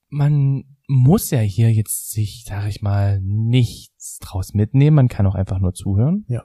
[0.09, 4.95] man muss ja hier jetzt sich, sag ich mal, nichts draus mitnehmen.
[4.97, 6.25] Man kann auch einfach nur zuhören.
[6.29, 6.45] Ja.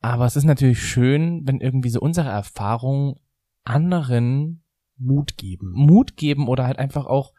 [0.00, 3.16] Aber es ist natürlich schön, wenn irgendwie so unsere Erfahrungen
[3.64, 4.62] anderen
[4.96, 5.72] Mut geben.
[5.74, 7.32] Mut geben oder halt einfach auch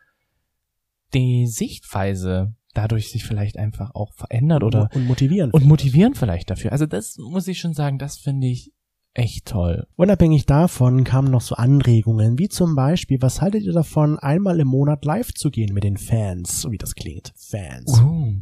[1.13, 5.51] die Sichtweise dadurch sich vielleicht einfach auch verändert oder und motivieren.
[5.51, 6.71] und motivieren vielleicht dafür.
[6.71, 8.71] Also das muss ich schon sagen, das finde ich
[9.13, 9.87] echt toll.
[9.95, 14.67] Unabhängig davon kamen noch so Anregungen, wie zum Beispiel, was haltet ihr davon, einmal im
[14.67, 17.33] Monat live zu gehen mit den Fans, so wie das klingt.
[17.35, 17.99] Fans.
[17.99, 18.33] Oh.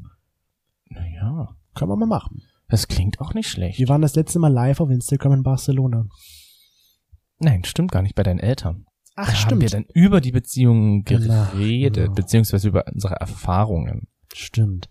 [0.89, 2.43] Naja, Können wir mal machen.
[2.67, 3.79] das klingt auch nicht schlecht.
[3.79, 6.05] Wir waren das letzte Mal live auf Instagram in Barcelona.
[7.39, 8.85] Nein, stimmt gar nicht bei deinen Eltern.
[9.17, 12.13] Ach, da haben wir dann über die Beziehungen Genau, geredet, genau.
[12.13, 14.07] beziehungsweise über unsere Erfahrungen.
[14.33, 14.89] Stimmt.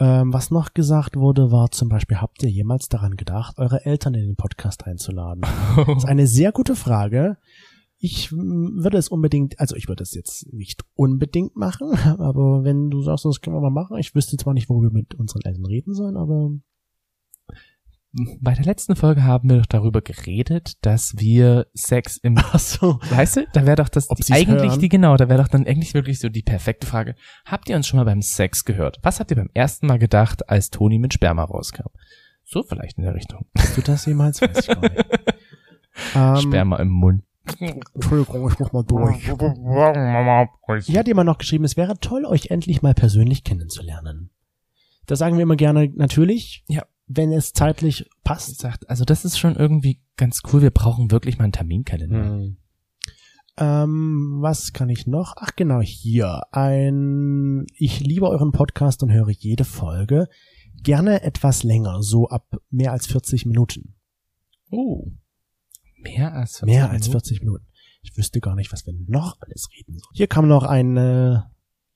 [0.00, 4.14] Ähm, was noch gesagt wurde, war zum Beispiel, habt ihr jemals daran gedacht, eure Eltern
[4.14, 5.42] in den Podcast einzuladen?
[5.86, 7.36] Das ist eine sehr gute Frage.
[7.98, 13.00] Ich würde es unbedingt, also ich würde es jetzt nicht unbedingt machen, aber wenn du
[13.02, 15.66] sagst, das können wir mal machen, ich wüsste zwar nicht, worüber wir mit unseren Eltern
[15.66, 16.50] reden sollen, aber
[18.40, 23.00] Bei der letzten Folge haben wir doch darüber geredet, dass wir Sex im ach so.
[23.08, 24.80] Weißt du, da wäre doch das die, eigentlich hören?
[24.80, 27.14] die genau, da wäre doch dann eigentlich wirklich so die perfekte Frage.
[27.46, 28.98] Habt ihr uns schon mal beim Sex gehört?
[29.02, 31.88] Was habt ihr beim ersten Mal gedacht, als Toni mit Sperma rauskam?
[32.44, 33.46] So vielleicht in der Richtung.
[33.56, 34.42] Hast du das jemals?
[34.42, 35.04] Weiß ich gar nicht.
[36.14, 37.22] ähm, Sperma im Mund.
[37.94, 39.30] Entschuldigung, ich muss mal durch.
[40.84, 44.30] Hier hat jemand noch geschrieben, es wäre toll, euch endlich mal persönlich kennenzulernen.
[45.06, 46.84] Da sagen wir immer gerne, natürlich, Ja.
[47.16, 48.60] Wenn es zeitlich passt.
[48.60, 50.62] Sagt, also das ist schon irgendwie ganz cool.
[50.62, 52.24] Wir brauchen wirklich mal einen Terminkalender.
[52.24, 52.56] Hm.
[53.58, 55.34] Ähm, was kann ich noch?
[55.36, 56.42] Ach genau, hier.
[56.52, 60.28] Ein, ich liebe euren Podcast und höre jede Folge.
[60.82, 63.94] Gerne etwas länger, so ab mehr als 40 Minuten.
[64.70, 65.12] Oh.
[66.00, 67.12] Mehr als 40 Mehr als Minuten?
[67.12, 67.66] 40 Minuten.
[68.02, 70.14] Ich wüsste gar nicht, was wir noch alles reden sollen.
[70.14, 71.51] Hier kam noch eine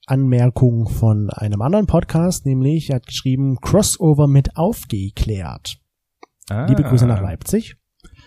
[0.07, 5.77] Anmerkung von einem anderen Podcast, nämlich er hat geschrieben Crossover mit aufgeklärt.
[6.49, 6.65] Ah.
[6.65, 7.75] Liebe Grüße nach Leipzig.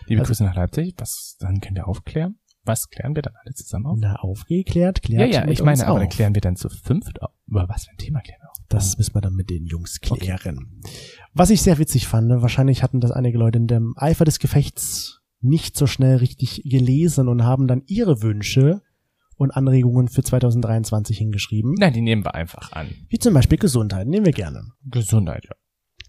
[0.06, 0.94] Liebe Also- Grüße nach Leipzig.
[0.98, 2.36] Was, dann können wir aufklären.
[2.64, 3.96] Was klären wir dann alle zusammen auf?
[3.98, 7.22] Na, aufgeklärt, Ja, klärt ja, mit ich meine, aber dann klären wir dann zu fünft
[7.22, 7.30] auf.
[7.46, 8.56] Über was für ein Thema klären wir auf?
[8.68, 10.82] Das müssen wir dann mit den Jungs klären.
[11.32, 15.20] Was ich sehr witzig fand, wahrscheinlich hatten das einige Leute in dem Eifer des Gefechts
[15.40, 18.82] nicht so schnell richtig gelesen und haben dann ihre Wünsche
[19.40, 21.74] und Anregungen für 2023 hingeschrieben.
[21.78, 22.88] Nein, die nehmen wir einfach an.
[23.08, 24.64] Wie zum Beispiel Gesundheit, nehmen wir gerne.
[24.84, 25.54] Gesundheit, ja.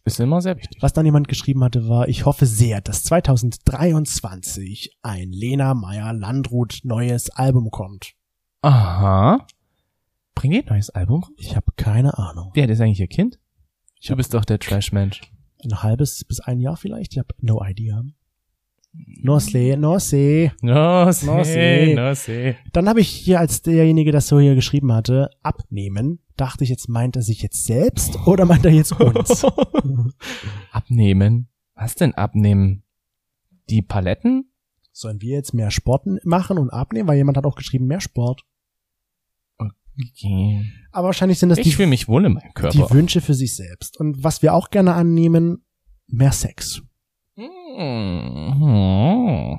[0.04, 0.82] Ist immer sehr wichtig.
[0.82, 6.80] Was dann jemand geschrieben hatte, war, ich hoffe sehr, dass 2023 ein Lena Meyer Landrut
[6.84, 8.14] neues Album kommt.
[8.62, 9.46] Aha.
[10.36, 11.24] Bring ihr ein neues Album?
[11.38, 12.52] Ich habe keine Ahnung.
[12.54, 13.40] Wer ist eigentlich ihr Kind?
[14.00, 15.22] Ich Du bist doch der Trash-Mensch.
[15.64, 17.14] ein halbes bis ein Jahr vielleicht.
[17.14, 18.04] Ich habe no idea.
[18.94, 20.52] No sé, no sé.
[20.62, 21.94] No, No see, see.
[21.96, 22.56] no see.
[22.74, 26.90] Dann habe ich hier, als derjenige das so hier geschrieben hatte, abnehmen, dachte ich jetzt,
[26.90, 29.46] meint er sich jetzt selbst oder meint er jetzt uns?
[30.72, 31.48] abnehmen?
[31.76, 32.84] Was denn abnehmen?
[33.70, 34.52] Die Paletten?
[34.92, 37.08] Sollen wir jetzt mehr Sporten machen und abnehmen?
[37.08, 38.44] Weil jemand hat auch geschrieben, mehr Sport.
[39.58, 40.66] Okay.
[40.92, 42.72] Aber wahrscheinlich sind das Ich die, mich wohl in meinem Körper.
[42.88, 43.98] die Wünsche für sich selbst.
[44.00, 45.64] Und was wir auch gerne annehmen,
[46.08, 46.82] mehr Sex.
[47.36, 49.58] Mhm.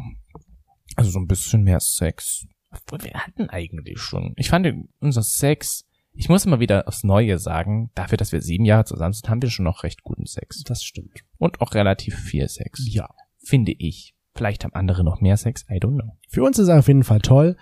[0.97, 2.47] Also so ein bisschen mehr Sex.
[2.71, 4.35] Obwohl wir hatten eigentlich schon.
[4.37, 4.67] Ich fand
[5.01, 9.13] unser Sex, ich muss immer wieder aufs Neue sagen, dafür, dass wir sieben Jahre zusammen
[9.13, 10.63] sind, haben wir schon noch recht guten Sex.
[10.65, 11.21] Das stimmt.
[11.39, 12.87] Und auch relativ viel Sex.
[12.89, 13.09] Ja.
[13.45, 14.15] Finde ich.
[14.35, 16.17] Vielleicht haben andere noch mehr Sex, I don't know.
[16.29, 17.57] Für uns ist er auf jeden Fall toll.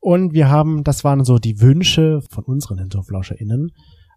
[0.00, 3.70] Und wir haben, das waren so die Wünsche von unseren HinterflauscherInnen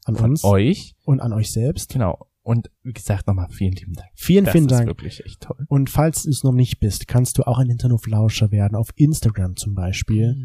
[0.05, 0.95] an Von uns euch.
[1.03, 1.93] und an euch selbst.
[1.93, 2.25] Genau.
[2.49, 4.09] Und wie gesagt, nochmal vielen lieben Dank.
[4.15, 4.87] Vielen, Das vielen ist Dank.
[4.87, 5.67] wirklich echt toll.
[5.67, 9.55] Und falls du es noch nicht bist, kannst du auch ein Hinternoflauscher werden, auf Instagram
[9.55, 10.35] zum Beispiel.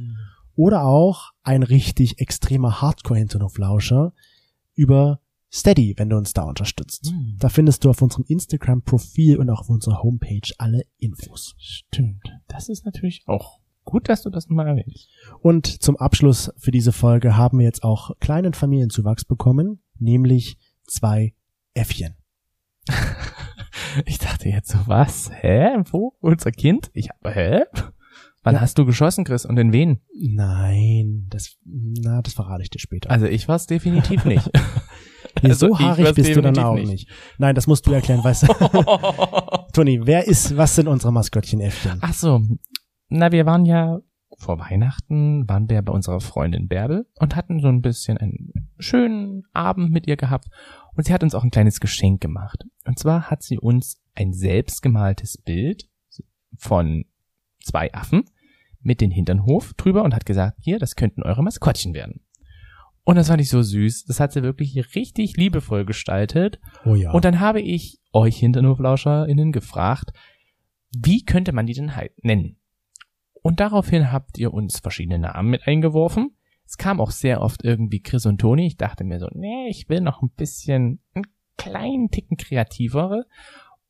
[0.54, 4.12] Oder auch ein richtig extremer Hardcore-Hinternoflauscher
[4.74, 7.10] über Steady, wenn du uns da unterstützt.
[7.10, 7.38] Mhm.
[7.38, 11.54] Da findest du auf unserem Instagram-Profil und auch auf unserer Homepage alle Infos.
[11.56, 12.28] Stimmt.
[12.48, 15.08] Das ist natürlich auch gut, dass du das nochmal erwähnst.
[15.40, 21.32] Und zum Abschluss für diese Folge haben wir jetzt auch kleinen Familienzuwachs bekommen, nämlich zwei
[21.74, 22.14] Äffchen.
[24.06, 25.30] Ich dachte jetzt so, was?
[25.32, 25.76] Hä?
[25.90, 26.14] Wo?
[26.20, 26.90] Unser Kind?
[26.94, 27.62] Ich hab, hä?
[28.42, 28.60] Wann Ja.
[28.60, 29.44] hast du geschossen, Chris?
[29.46, 30.00] Und in wen?
[30.20, 33.08] Nein, das, na, das verrate ich dir später.
[33.10, 34.50] Also ich war's definitiv nicht.
[35.42, 36.88] Nee, also so haarig bist du dann auch nicht.
[36.88, 37.08] nicht.
[37.38, 38.52] Nein, das musst du erklären, weißt du.
[39.72, 41.98] Toni, wer ist, was sind unsere Maskottchen-Äffchen?
[42.02, 42.40] Ach so.
[43.08, 43.98] Na, wir waren ja
[44.38, 49.42] vor Weihnachten, waren wir bei unserer Freundin Bärbel und hatten so ein bisschen einen schönen
[49.52, 50.46] Abend mit ihr gehabt.
[50.96, 52.64] Und sie hat uns auch ein kleines Geschenk gemacht.
[52.86, 55.88] Und zwar hat sie uns ein selbstgemaltes Bild
[56.56, 57.04] von
[57.62, 58.24] zwei Affen
[58.80, 62.20] mit den Hinternhof drüber und hat gesagt, hier, das könnten eure Maskottchen werden.
[63.04, 64.04] Und das fand ich so süß.
[64.06, 66.58] Das hat sie wirklich richtig liebevoll gestaltet.
[66.84, 67.10] Oh ja.
[67.12, 70.12] Und dann habe ich euch HinternhoflauscherInnen gefragt,
[70.96, 72.56] wie könnte man die denn halt nennen?
[73.42, 76.36] Und daraufhin habt ihr uns verschiedene Namen mit eingeworfen.
[76.66, 78.66] Es kam auch sehr oft irgendwie Chris und Toni.
[78.66, 83.26] Ich dachte mir so, nee, ich will noch ein bisschen, einen kleinen Ticken kreativere.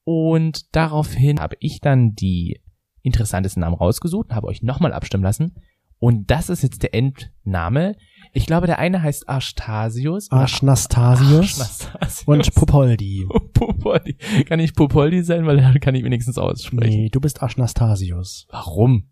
[0.05, 2.61] Und daraufhin habe ich dann die
[3.03, 5.55] interessantesten Namen rausgesucht, habe euch nochmal abstimmen lassen.
[5.99, 7.97] Und das ist jetzt der Endname.
[8.33, 10.31] Ich glaube, der eine heißt Arstasius.
[10.31, 12.25] Arschnastasius Arschnastasius.
[12.27, 13.27] und Popoldi.
[13.55, 14.15] Popoldi.
[14.45, 16.91] Kann ich Popoldi sein, weil dann kann ich wenigstens aussprechen.
[16.95, 18.47] Nee, du bist Arschnastasius.
[18.51, 19.09] Warum?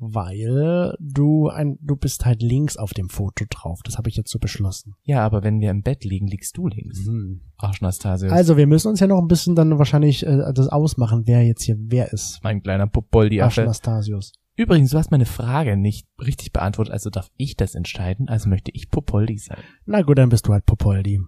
[0.00, 3.80] Weil du ein, du bist halt links auf dem Foto drauf.
[3.84, 4.94] Das habe ich jetzt so beschlossen.
[5.02, 7.04] Ja, aber wenn wir im Bett liegen, liegst du links.
[7.04, 7.40] Mhm.
[7.56, 8.32] Arschnastasius.
[8.32, 11.64] Also, wir müssen uns ja noch ein bisschen dann wahrscheinlich äh, das ausmachen, wer jetzt
[11.64, 12.38] hier wer ist.
[12.42, 13.62] mein kleiner Popoldi-Affe.
[13.62, 14.32] Arschnastasius.
[14.58, 18.72] Übrigens, du hast meine Frage nicht richtig beantwortet, also darf ich das entscheiden, also möchte
[18.74, 19.62] ich Popoldi sein.
[19.86, 21.20] Na gut, dann bist du halt Popoldi.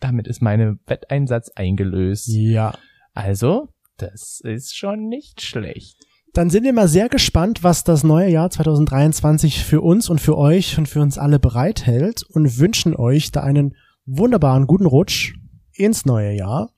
[0.00, 2.26] Damit ist meine Wetteinsatz eingelöst.
[2.26, 2.74] Ja.
[3.14, 3.68] Also,
[3.98, 5.96] das ist schon nicht schlecht.
[6.34, 10.38] Dann sind wir mal sehr gespannt, was das neue Jahr 2023 für uns und für
[10.38, 13.76] euch und für uns alle bereithält und wünschen euch da einen
[14.06, 15.34] wunderbaren guten Rutsch
[15.74, 16.70] ins neue Jahr.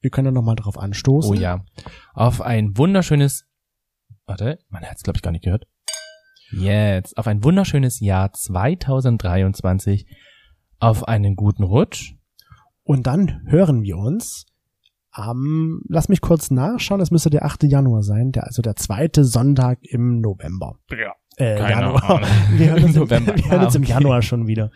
[0.00, 1.30] Wir können ja nochmal drauf anstoßen.
[1.30, 1.62] Oh ja.
[2.14, 3.44] Auf ein wunderschönes,
[4.24, 5.66] warte, man hat es glaube ich gar nicht gehört.
[6.50, 10.06] Jetzt, auf ein wunderschönes Jahr 2023.
[10.78, 12.14] Auf einen guten Rutsch.
[12.82, 14.46] Und dann hören wir uns
[15.12, 17.64] am, lass mich kurz nachschauen, das müsste der 8.
[17.64, 20.78] Januar sein, der, also der zweite Sonntag im November.
[20.90, 21.14] Ja.
[21.36, 22.20] Äh, Januar.
[22.56, 23.36] Wir hören uns, Im November.
[23.36, 23.92] wir hören Ah, uns im okay.
[23.92, 24.70] Januar schon wieder.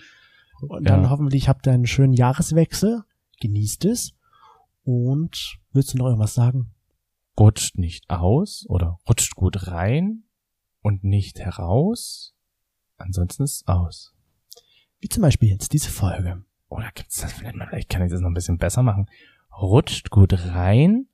[0.60, 1.10] Und dann Ja.
[1.10, 3.02] hoffentlich habt ihr einen schönen Jahreswechsel.
[3.40, 4.12] Genießt es.
[4.84, 6.72] Und willst du noch irgendwas sagen?
[7.38, 10.22] rutscht nicht aus oder rutscht gut rein
[10.80, 12.34] und nicht heraus.
[12.96, 14.14] Ansonsten ist es aus.
[15.00, 16.42] Wie zum Beispiel jetzt diese Folge.
[16.70, 19.06] Oder gibt's das vielleicht mal, vielleicht kann ich das noch ein bisschen besser machen.
[19.60, 21.06] Rutscht gut rein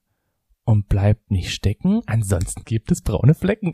[0.64, 2.02] und bleibt nicht stecken.
[2.06, 3.72] Ansonsten gibt es braune Flecken.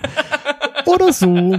[0.86, 1.58] Oder so.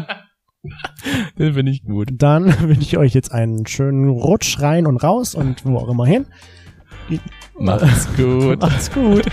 [1.38, 2.10] Den finde ich gut.
[2.14, 6.06] Dann wünsche ich euch jetzt einen schönen Rutsch rein und raus und wo auch immer
[6.06, 6.26] hin.
[7.58, 8.62] Macht's gut.
[8.62, 9.26] Macht's gut.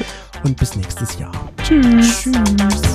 [0.45, 1.33] Und bis nächstes Jahr.
[1.63, 2.25] Tschüss.
[2.25, 2.95] Tschüss.